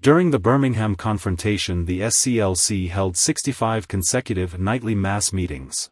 During 0.00 0.32
the 0.32 0.40
Birmingham 0.40 0.96
confrontation 0.96 1.84
the 1.84 2.00
SCLC 2.00 2.88
held 2.88 3.16
65 3.16 3.86
consecutive 3.86 4.58
nightly 4.58 4.96
mass 4.96 5.32
meetings. 5.32 5.90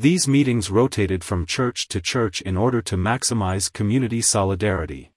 These 0.00 0.26
meetings 0.26 0.70
rotated 0.70 1.22
from 1.22 1.44
church 1.44 1.86
to 1.88 2.00
church 2.00 2.40
in 2.40 2.56
order 2.56 2.80
to 2.80 2.96
maximize 2.96 3.70
community 3.70 4.22
solidarity. 4.22 5.12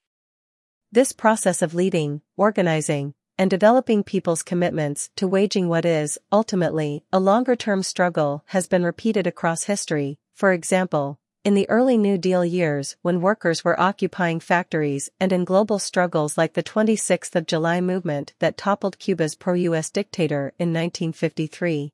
This 0.91 1.13
process 1.13 1.61
of 1.61 1.73
leading, 1.73 2.19
organizing, 2.35 3.13
and 3.37 3.49
developing 3.49 4.03
people's 4.03 4.43
commitments 4.43 5.09
to 5.15 5.25
waging 5.25 5.69
what 5.69 5.85
is, 5.85 6.17
ultimately, 6.33 7.05
a 7.13 7.21
longer-term 7.21 7.81
struggle 7.83 8.43
has 8.47 8.67
been 8.67 8.83
repeated 8.83 9.25
across 9.25 9.63
history, 9.63 10.19
for 10.33 10.51
example, 10.51 11.17
in 11.45 11.53
the 11.53 11.69
early 11.69 11.97
New 11.97 12.17
Deal 12.17 12.43
years 12.43 12.97
when 13.03 13.21
workers 13.21 13.63
were 13.63 13.79
occupying 13.79 14.41
factories 14.41 15.09
and 15.17 15.31
in 15.31 15.45
global 15.45 15.79
struggles 15.79 16.37
like 16.37 16.55
the 16.55 16.61
26th 16.61 17.37
of 17.37 17.47
July 17.47 17.79
movement 17.79 18.33
that 18.39 18.57
toppled 18.57 18.99
Cuba's 18.99 19.35
pro-US 19.35 19.89
dictator 19.89 20.51
in 20.59 20.73
1953. 20.73 21.93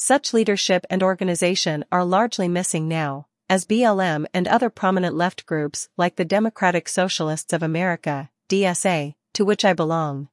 Such 0.00 0.32
leadership 0.32 0.86
and 0.88 1.02
organization 1.02 1.84
are 1.90 2.04
largely 2.04 2.46
missing 2.46 2.86
now, 2.86 3.26
as 3.50 3.64
BLM 3.64 4.26
and 4.32 4.46
other 4.46 4.70
prominent 4.70 5.16
left 5.16 5.44
groups 5.44 5.88
like 5.96 6.14
the 6.14 6.24
Democratic 6.24 6.88
Socialists 6.88 7.52
of 7.52 7.64
America, 7.64 8.30
DSA, 8.48 9.16
to 9.32 9.44
which 9.44 9.64
I 9.64 9.72
belong. 9.72 10.28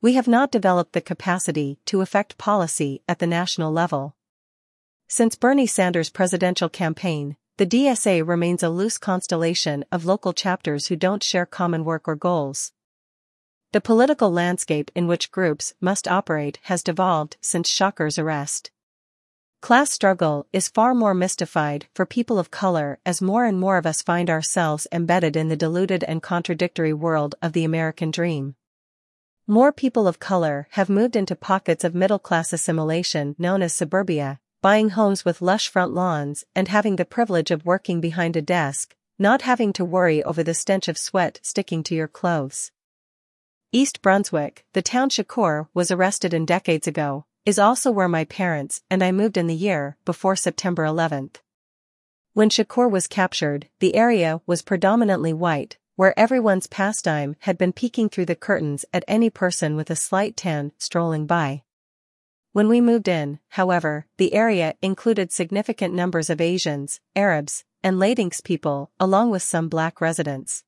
We 0.00 0.12
have 0.12 0.28
not 0.28 0.52
developed 0.52 0.92
the 0.92 1.00
capacity 1.00 1.80
to 1.86 2.02
affect 2.02 2.38
policy 2.38 3.02
at 3.08 3.18
the 3.18 3.26
national 3.26 3.72
level. 3.72 4.14
Since 5.08 5.34
Bernie 5.34 5.66
Sanders' 5.66 6.08
presidential 6.08 6.68
campaign, 6.68 7.36
the 7.56 7.66
DSA 7.66 8.24
remains 8.24 8.62
a 8.62 8.68
loose 8.68 8.96
constellation 8.96 9.84
of 9.90 10.04
local 10.04 10.32
chapters 10.32 10.86
who 10.86 10.94
don't 10.94 11.24
share 11.24 11.46
common 11.46 11.84
work 11.84 12.06
or 12.06 12.14
goals. 12.14 12.70
The 13.70 13.82
political 13.82 14.30
landscape 14.32 14.90
in 14.94 15.06
which 15.06 15.30
groups 15.30 15.74
must 15.78 16.08
operate 16.08 16.58
has 16.62 16.82
devolved 16.82 17.36
since 17.42 17.68
Shakur's 17.68 18.18
arrest. 18.18 18.70
Class 19.60 19.92
struggle 19.92 20.46
is 20.54 20.68
far 20.68 20.94
more 20.94 21.12
mystified 21.12 21.86
for 21.94 22.06
people 22.06 22.38
of 22.38 22.50
color 22.50 22.98
as 23.04 23.20
more 23.20 23.44
and 23.44 23.60
more 23.60 23.76
of 23.76 23.84
us 23.84 24.00
find 24.00 24.30
ourselves 24.30 24.86
embedded 24.90 25.36
in 25.36 25.48
the 25.48 25.56
diluted 25.56 26.02
and 26.04 26.22
contradictory 26.22 26.94
world 26.94 27.34
of 27.42 27.52
the 27.52 27.64
American 27.64 28.10
dream. 28.10 28.54
More 29.46 29.70
people 29.70 30.08
of 30.08 30.18
color 30.18 30.66
have 30.70 30.88
moved 30.88 31.14
into 31.14 31.36
pockets 31.36 31.84
of 31.84 31.94
middle-class 31.94 32.54
assimilation 32.54 33.34
known 33.38 33.60
as 33.60 33.74
suburbia, 33.74 34.40
buying 34.62 34.90
homes 34.90 35.26
with 35.26 35.42
lush 35.42 35.68
front 35.68 35.92
lawns 35.92 36.44
and 36.54 36.68
having 36.68 36.96
the 36.96 37.04
privilege 37.04 37.50
of 37.50 37.66
working 37.66 38.00
behind 38.00 38.34
a 38.34 38.40
desk, 38.40 38.96
not 39.18 39.42
having 39.42 39.74
to 39.74 39.84
worry 39.84 40.24
over 40.24 40.42
the 40.42 40.54
stench 40.54 40.88
of 40.88 40.96
sweat 40.96 41.38
sticking 41.42 41.82
to 41.82 41.94
your 41.94 42.08
clothes. 42.08 42.72
East 43.70 44.00
Brunswick, 44.00 44.64
the 44.72 44.80
town 44.80 45.10
Shakur 45.10 45.68
was 45.74 45.90
arrested 45.90 46.32
in 46.32 46.46
decades 46.46 46.86
ago, 46.86 47.26
is 47.44 47.58
also 47.58 47.90
where 47.90 48.08
my 48.08 48.24
parents 48.24 48.80
and 48.88 49.04
I 49.04 49.12
moved 49.12 49.36
in 49.36 49.46
the 49.46 49.54
year 49.54 49.98
before 50.06 50.36
September 50.36 50.84
11th. 50.84 51.36
When 52.32 52.48
Shakur 52.48 52.90
was 52.90 53.06
captured, 53.06 53.68
the 53.80 53.94
area 53.94 54.40
was 54.46 54.62
predominantly 54.62 55.34
white, 55.34 55.76
where 55.96 56.18
everyone's 56.18 56.66
pastime 56.66 57.36
had 57.40 57.58
been 57.58 57.74
peeking 57.74 58.08
through 58.08 58.24
the 58.24 58.34
curtains 58.34 58.86
at 58.94 59.04
any 59.06 59.28
person 59.28 59.76
with 59.76 59.90
a 59.90 59.96
slight 59.96 60.34
tan 60.34 60.72
strolling 60.78 61.26
by. 61.26 61.62
When 62.52 62.68
we 62.68 62.80
moved 62.80 63.06
in, 63.06 63.38
however, 63.48 64.06
the 64.16 64.32
area 64.32 64.76
included 64.80 65.30
significant 65.30 65.92
numbers 65.92 66.30
of 66.30 66.40
Asians, 66.40 67.00
Arabs, 67.14 67.64
and 67.82 67.98
Latinx 67.98 68.42
people, 68.42 68.90
along 68.98 69.30
with 69.30 69.42
some 69.42 69.68
black 69.68 70.00
residents. 70.00 70.64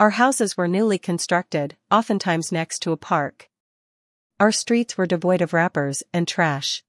Our 0.00 0.10
houses 0.16 0.56
were 0.56 0.66
newly 0.66 0.96
constructed, 0.96 1.76
oftentimes 1.90 2.50
next 2.50 2.78
to 2.80 2.92
a 2.92 2.96
park. 2.96 3.50
Our 4.40 4.50
streets 4.50 4.96
were 4.96 5.04
devoid 5.04 5.42
of 5.42 5.52
wrappers 5.52 6.02
and 6.10 6.26
trash. 6.26 6.82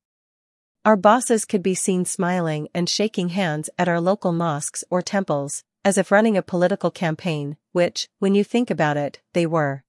Our 0.85 0.95
bosses 0.95 1.43
could 1.43 1.61
be 1.61 1.75
seen 1.75 2.05
smiling 2.05 2.69
and 2.73 2.87
shaking 2.87 3.29
hands 3.29 3.69
at 3.77 3.89
our 3.89 3.99
local 3.99 4.31
mosques 4.31 4.85
or 4.89 5.01
temples, 5.01 5.65
as 5.83 5.97
if 5.97 6.09
running 6.09 6.37
a 6.37 6.41
political 6.41 6.89
campaign, 6.89 7.57
which, 7.73 8.07
when 8.19 8.33
you 8.33 8.45
think 8.45 8.71
about 8.71 8.95
it, 8.95 9.19
they 9.33 9.45
were. 9.45 9.83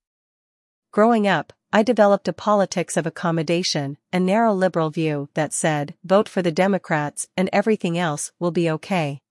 Growing 0.90 1.28
up, 1.28 1.52
I 1.72 1.85
developed 1.85 2.26
a 2.26 2.32
politics 2.32 2.96
of 2.96 3.06
accommodation, 3.06 3.98
a 4.12 4.18
narrow 4.18 4.52
liberal 4.52 4.90
view 4.90 5.28
that 5.35 5.54
said, 5.54 5.94
vote 6.02 6.28
for 6.28 6.42
the 6.42 6.50
Democrats 6.50 7.28
and 7.37 7.48
everything 7.52 7.96
else 7.96 8.32
will 8.40 8.50
be 8.50 8.68
okay. 8.68 9.21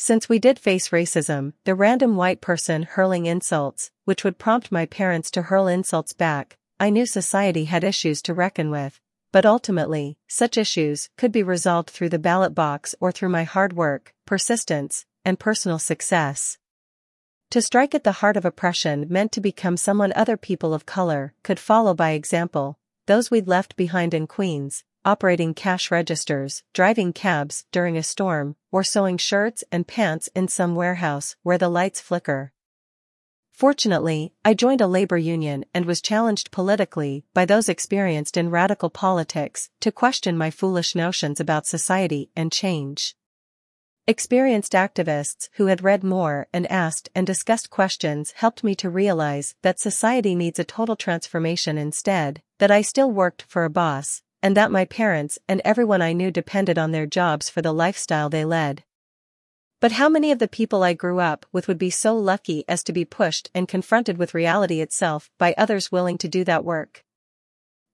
Since 0.00 0.28
we 0.28 0.38
did 0.38 0.60
face 0.60 0.90
racism, 0.90 1.54
the 1.64 1.74
random 1.74 2.14
white 2.14 2.40
person 2.40 2.84
hurling 2.84 3.26
insults, 3.26 3.90
which 4.04 4.22
would 4.22 4.38
prompt 4.38 4.70
my 4.70 4.86
parents 4.86 5.28
to 5.32 5.42
hurl 5.42 5.66
insults 5.66 6.12
back, 6.12 6.56
I 6.78 6.88
knew 6.88 7.04
society 7.04 7.64
had 7.64 7.82
issues 7.82 8.22
to 8.22 8.32
reckon 8.32 8.70
with, 8.70 9.00
but 9.32 9.44
ultimately, 9.44 10.16
such 10.28 10.56
issues 10.56 11.10
could 11.16 11.32
be 11.32 11.42
resolved 11.42 11.90
through 11.90 12.10
the 12.10 12.18
ballot 12.20 12.54
box 12.54 12.94
or 13.00 13.10
through 13.10 13.30
my 13.30 13.42
hard 13.42 13.72
work, 13.72 14.14
persistence, 14.24 15.04
and 15.24 15.40
personal 15.40 15.80
success. 15.80 16.58
To 17.50 17.60
strike 17.60 17.92
at 17.92 18.04
the 18.04 18.22
heart 18.22 18.36
of 18.36 18.44
oppression 18.44 19.06
meant 19.10 19.32
to 19.32 19.40
become 19.40 19.76
someone 19.76 20.12
other 20.14 20.36
people 20.36 20.72
of 20.72 20.86
color 20.86 21.34
could 21.42 21.58
follow 21.58 21.92
by 21.92 22.10
example, 22.10 22.78
those 23.06 23.32
we'd 23.32 23.48
left 23.48 23.74
behind 23.74 24.14
in 24.14 24.28
Queens, 24.28 24.84
operating 25.08 25.54
cash 25.54 25.90
registers, 25.90 26.62
driving 26.74 27.14
cabs 27.14 27.64
during 27.72 27.96
a 27.96 28.02
storm, 28.02 28.56
or 28.70 28.84
sewing 28.84 29.16
shirts 29.16 29.64
and 29.72 29.86
pants 29.86 30.28
in 30.34 30.46
some 30.46 30.74
warehouse 30.74 31.34
where 31.42 31.56
the 31.56 31.70
lights 31.70 31.98
flicker. 31.98 32.52
Fortunately, 33.50 34.34
I 34.44 34.52
joined 34.52 34.82
a 34.82 34.86
labor 34.86 35.16
union 35.16 35.64
and 35.72 35.86
was 35.86 36.02
challenged 36.02 36.50
politically 36.50 37.24
by 37.32 37.46
those 37.46 37.70
experienced 37.70 38.36
in 38.36 38.50
radical 38.50 38.90
politics 38.90 39.70
to 39.80 39.90
question 39.90 40.36
my 40.36 40.50
foolish 40.50 40.94
notions 40.94 41.40
about 41.40 41.66
society 41.66 42.28
and 42.36 42.52
change. 42.52 43.16
Experienced 44.06 44.74
activists 44.74 45.48
who 45.54 45.66
had 45.66 45.82
read 45.82 46.04
more 46.04 46.48
and 46.52 46.70
asked 46.70 47.08
and 47.14 47.26
discussed 47.26 47.70
questions 47.70 48.32
helped 48.36 48.62
me 48.62 48.74
to 48.74 48.90
realize 48.90 49.54
that 49.62 49.80
society 49.80 50.34
needs 50.34 50.58
a 50.58 50.64
total 50.64 50.96
transformation 50.96 51.78
instead, 51.78 52.42
that 52.58 52.70
I 52.70 52.82
still 52.82 53.10
worked 53.10 53.42
for 53.42 53.64
a 53.64 53.70
boss, 53.70 54.22
and 54.42 54.56
that 54.56 54.70
my 54.70 54.84
parents 54.84 55.38
and 55.48 55.60
everyone 55.64 56.02
I 56.02 56.12
knew 56.12 56.30
depended 56.30 56.78
on 56.78 56.92
their 56.92 57.06
jobs 57.06 57.50
for 57.50 57.62
the 57.62 57.72
lifestyle 57.72 58.28
they 58.28 58.44
led. 58.44 58.84
But 59.80 59.92
how 59.92 60.08
many 60.08 60.32
of 60.32 60.38
the 60.38 60.48
people 60.48 60.82
I 60.82 60.92
grew 60.92 61.20
up 61.20 61.46
with 61.52 61.68
would 61.68 61.78
be 61.78 61.90
so 61.90 62.16
lucky 62.16 62.64
as 62.68 62.82
to 62.84 62.92
be 62.92 63.04
pushed 63.04 63.50
and 63.54 63.68
confronted 63.68 64.18
with 64.18 64.34
reality 64.34 64.80
itself 64.80 65.30
by 65.38 65.54
others 65.56 65.92
willing 65.92 66.18
to 66.18 66.28
do 66.28 66.44
that 66.44 66.64
work? 66.64 67.04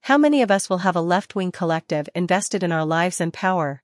How 0.03 0.19
many 0.19 0.43
of 0.43 0.51
us 0.51 0.69
will 0.69 0.79
have 0.79 0.97
a 0.97 1.01
left-wing 1.01 1.53
collective 1.53 2.09
invested 2.15 2.63
in 2.63 2.73
our 2.73 2.85
lives 2.85 3.21
and 3.21 3.33
power? 3.33 3.83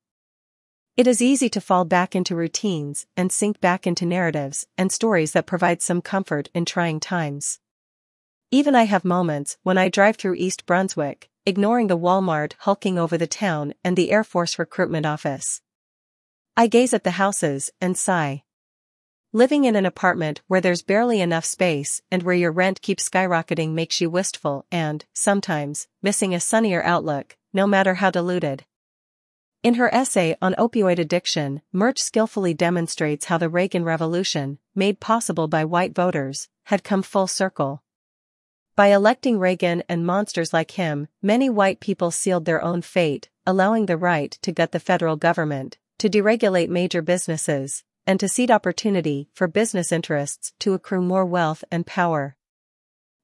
It 0.96 1.06
is 1.06 1.22
easy 1.22 1.48
to 1.48 1.62
fall 1.62 1.86
back 1.86 2.14
into 2.14 2.36
routines 2.36 3.06
and 3.16 3.32
sink 3.32 3.58
back 3.60 3.86
into 3.86 4.04
narratives 4.04 4.66
and 4.76 4.92
stories 4.92 5.32
that 5.32 5.46
provide 5.46 5.80
some 5.80 6.02
comfort 6.02 6.50
in 6.52 6.66
trying 6.66 7.00
times. 7.00 7.58
Even 8.50 8.74
I 8.74 8.82
have 8.82 9.04
moments 9.04 9.56
when 9.62 9.78
I 9.78 9.88
drive 9.88 10.16
through 10.16 10.34
East 10.34 10.66
Brunswick, 10.66 11.29
ignoring 11.46 11.86
the 11.86 11.98
Walmart 11.98 12.52
hulking 12.60 12.98
over 12.98 13.16
the 13.16 13.26
town 13.26 13.74
and 13.82 13.96
the 13.96 14.10
Air 14.10 14.24
Force 14.24 14.58
recruitment 14.58 15.06
office. 15.06 15.62
I 16.56 16.66
gaze 16.66 16.92
at 16.92 17.04
the 17.04 17.12
houses 17.12 17.70
and 17.80 17.96
sigh. 17.96 18.44
Living 19.32 19.64
in 19.64 19.76
an 19.76 19.86
apartment 19.86 20.42
where 20.48 20.60
there's 20.60 20.82
barely 20.82 21.20
enough 21.20 21.44
space 21.44 22.02
and 22.10 22.22
where 22.22 22.34
your 22.34 22.50
rent 22.50 22.82
keeps 22.82 23.08
skyrocketing 23.08 23.70
makes 23.70 24.00
you 24.00 24.10
wistful 24.10 24.66
and, 24.72 25.04
sometimes, 25.12 25.86
missing 26.02 26.34
a 26.34 26.40
sunnier 26.40 26.82
outlook, 26.82 27.36
no 27.52 27.66
matter 27.66 27.94
how 27.94 28.10
diluted. 28.10 28.64
In 29.62 29.74
her 29.74 29.94
essay 29.94 30.36
on 30.42 30.54
opioid 30.54 30.98
addiction, 30.98 31.62
Murch 31.72 32.00
skillfully 32.00 32.54
demonstrates 32.54 33.26
how 33.26 33.38
the 33.38 33.48
Reagan 33.48 33.84
Revolution, 33.84 34.58
made 34.74 35.00
possible 35.00 35.48
by 35.48 35.64
white 35.64 35.94
voters, 35.94 36.48
had 36.64 36.82
come 36.82 37.02
full 37.02 37.26
circle. 37.26 37.82
By 38.80 38.94
electing 38.94 39.38
Reagan 39.38 39.82
and 39.90 40.06
monsters 40.06 40.54
like 40.54 40.70
him, 40.70 41.08
many 41.20 41.50
white 41.50 41.80
people 41.80 42.10
sealed 42.10 42.46
their 42.46 42.64
own 42.64 42.80
fate, 42.80 43.28
allowing 43.46 43.84
the 43.84 43.98
right 43.98 44.30
to 44.40 44.52
gut 44.52 44.72
the 44.72 44.80
federal 44.80 45.16
government, 45.16 45.76
to 45.98 46.08
deregulate 46.08 46.70
major 46.70 47.02
businesses, 47.02 47.84
and 48.06 48.18
to 48.18 48.26
cede 48.26 48.50
opportunity 48.50 49.28
for 49.34 49.46
business 49.48 49.92
interests 49.92 50.54
to 50.60 50.72
accrue 50.72 51.02
more 51.02 51.26
wealth 51.26 51.62
and 51.70 51.86
power. 51.86 52.36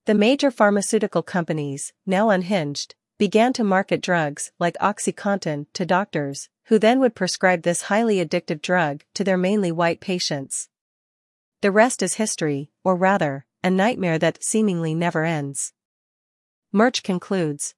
The 0.05 0.13
major 0.13 0.51
pharmaceutical 0.51 1.23
companies, 1.23 1.95
now 2.05 2.29
unhinged, 2.29 2.95
began 3.17 3.55
to 3.55 3.65
market 3.65 4.03
drugs 4.03 4.53
like 4.61 4.77
OxyContin 4.79 5.69
to 5.73 5.87
doctors, 5.87 6.51
who 6.65 6.79
then 6.79 7.01
would 7.01 7.15
prescribe 7.15 7.63
this 7.63 7.89
highly 7.89 8.23
addictive 8.23 8.61
drug 8.61 9.05
to 9.15 9.25
their 9.25 9.39
mainly 9.39 9.73
white 9.73 10.01
patients. 10.01 10.69
The 11.63 11.71
rest 11.73 12.03
is 12.03 12.17
history, 12.17 12.71
or 12.85 12.95
rather, 12.95 13.47
a 13.67 13.71
nightmare 13.71 14.17
that 14.17 14.45
seemingly 14.45 14.95
never 14.95 15.25
ends. 15.25 15.73
Murch 16.71 17.03
concludes. 17.03 17.75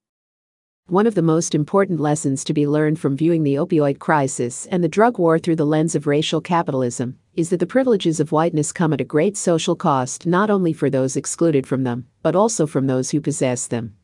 One 0.87 1.07
of 1.07 1.15
the 1.15 1.23
most 1.23 1.55
important 1.55 1.99
lessons 1.99 2.45
to 2.45 2.53
be 2.53 2.67
learned 2.67 2.99
from 3.01 3.17
viewing 3.17 3.43
the 3.43 3.55
opioid 3.55 3.99
crisis 3.99 4.67
and 4.67 4.85
the 4.85 4.89
drug 4.89 5.19
war 5.19 5.39
through 5.39 5.57
the 5.57 5.65
lens 5.65 5.95
of 5.95 6.07
racial 6.07 6.43
capitalism 6.43 7.19
is 7.35 7.49
that 7.49 7.61
the 7.61 7.67
privileges 7.67 8.21
of 8.21 8.33
whiteness 8.33 8.71
come 8.71 8.93
at 8.93 9.01
a 9.01 9.05
great 9.05 9.39
social 9.39 9.75
cost 9.75 10.27
not 10.27 10.51
only 10.51 10.75
for 10.75 10.91
those 10.91 11.17
excluded 11.17 11.67
from 11.67 11.85
them, 11.85 12.07
but 12.23 12.37
also 12.37 12.67
from 12.67 12.87
those 12.87 13.13
who 13.13 13.21
possess 13.23 13.67
them 13.67 13.95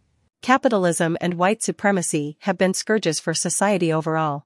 capitalism 0.45 1.17
and 1.23 1.35
white 1.35 1.63
supremacy 1.63 2.37
have 2.41 2.59
been 2.59 2.75
scourges 2.75 3.19
for 3.19 3.33
society 3.33 3.91
overall. 3.91 4.45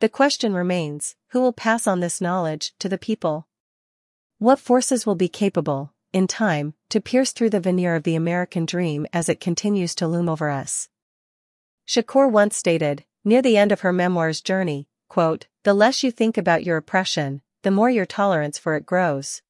The 0.00 0.08
question 0.08 0.52
remains, 0.52 1.14
who 1.28 1.40
will 1.40 1.52
pass 1.52 1.86
on 1.86 2.00
this 2.00 2.20
knowledge 2.20 2.72
to 2.80 2.88
the 2.88 2.98
people? 2.98 3.46
What 4.38 4.58
forces 4.58 5.06
will 5.06 5.14
be 5.14 5.28
capable, 5.28 5.94
in 6.16 6.26
time, 6.26 6.72
to 6.88 6.98
pierce 6.98 7.30
through 7.32 7.50
the 7.50 7.60
veneer 7.60 7.94
of 7.94 8.04
the 8.04 8.14
American 8.14 8.64
dream 8.64 9.06
as 9.12 9.28
it 9.28 9.38
continues 9.38 9.94
to 9.94 10.08
loom 10.08 10.30
over 10.30 10.48
us? 10.48 10.88
Shakur 11.86 12.30
once 12.30 12.56
stated, 12.56 13.04
near 13.22 13.42
the 13.42 13.58
end 13.58 13.70
of 13.70 13.82
her 13.82 13.92
memoir's 13.92 14.40
journey, 14.40 14.88
quote, 15.08 15.46
the 15.62 15.74
less 15.74 16.02
you 16.02 16.10
think 16.10 16.38
about 16.38 16.64
your 16.64 16.78
oppression, 16.78 17.42
the 17.64 17.70
more 17.70 17.90
your 17.90 18.06
tolerance 18.06 18.56
for 18.56 18.76
it 18.76 18.86
grows. 18.86 19.42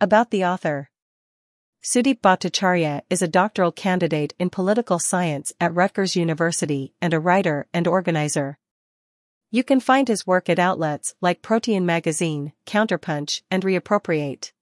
About 0.00 0.30
the 0.30 0.44
author. 0.44 0.90
Sudip 1.82 2.20
Bhattacharya 2.20 3.02
is 3.10 3.20
a 3.20 3.26
doctoral 3.26 3.72
candidate 3.72 4.32
in 4.38 4.50
political 4.50 5.00
science 5.00 5.52
at 5.60 5.74
Rutgers 5.74 6.14
University 6.14 6.94
and 7.02 7.12
a 7.12 7.18
writer 7.18 7.66
and 7.74 7.88
organizer. 7.88 8.58
You 9.50 9.64
can 9.64 9.80
find 9.80 10.06
his 10.06 10.24
work 10.24 10.48
at 10.48 10.60
outlets 10.60 11.16
like 11.20 11.42
Protean 11.42 11.84
Magazine, 11.84 12.52
Counterpunch, 12.64 13.42
and 13.50 13.64
Reappropriate. 13.64 14.52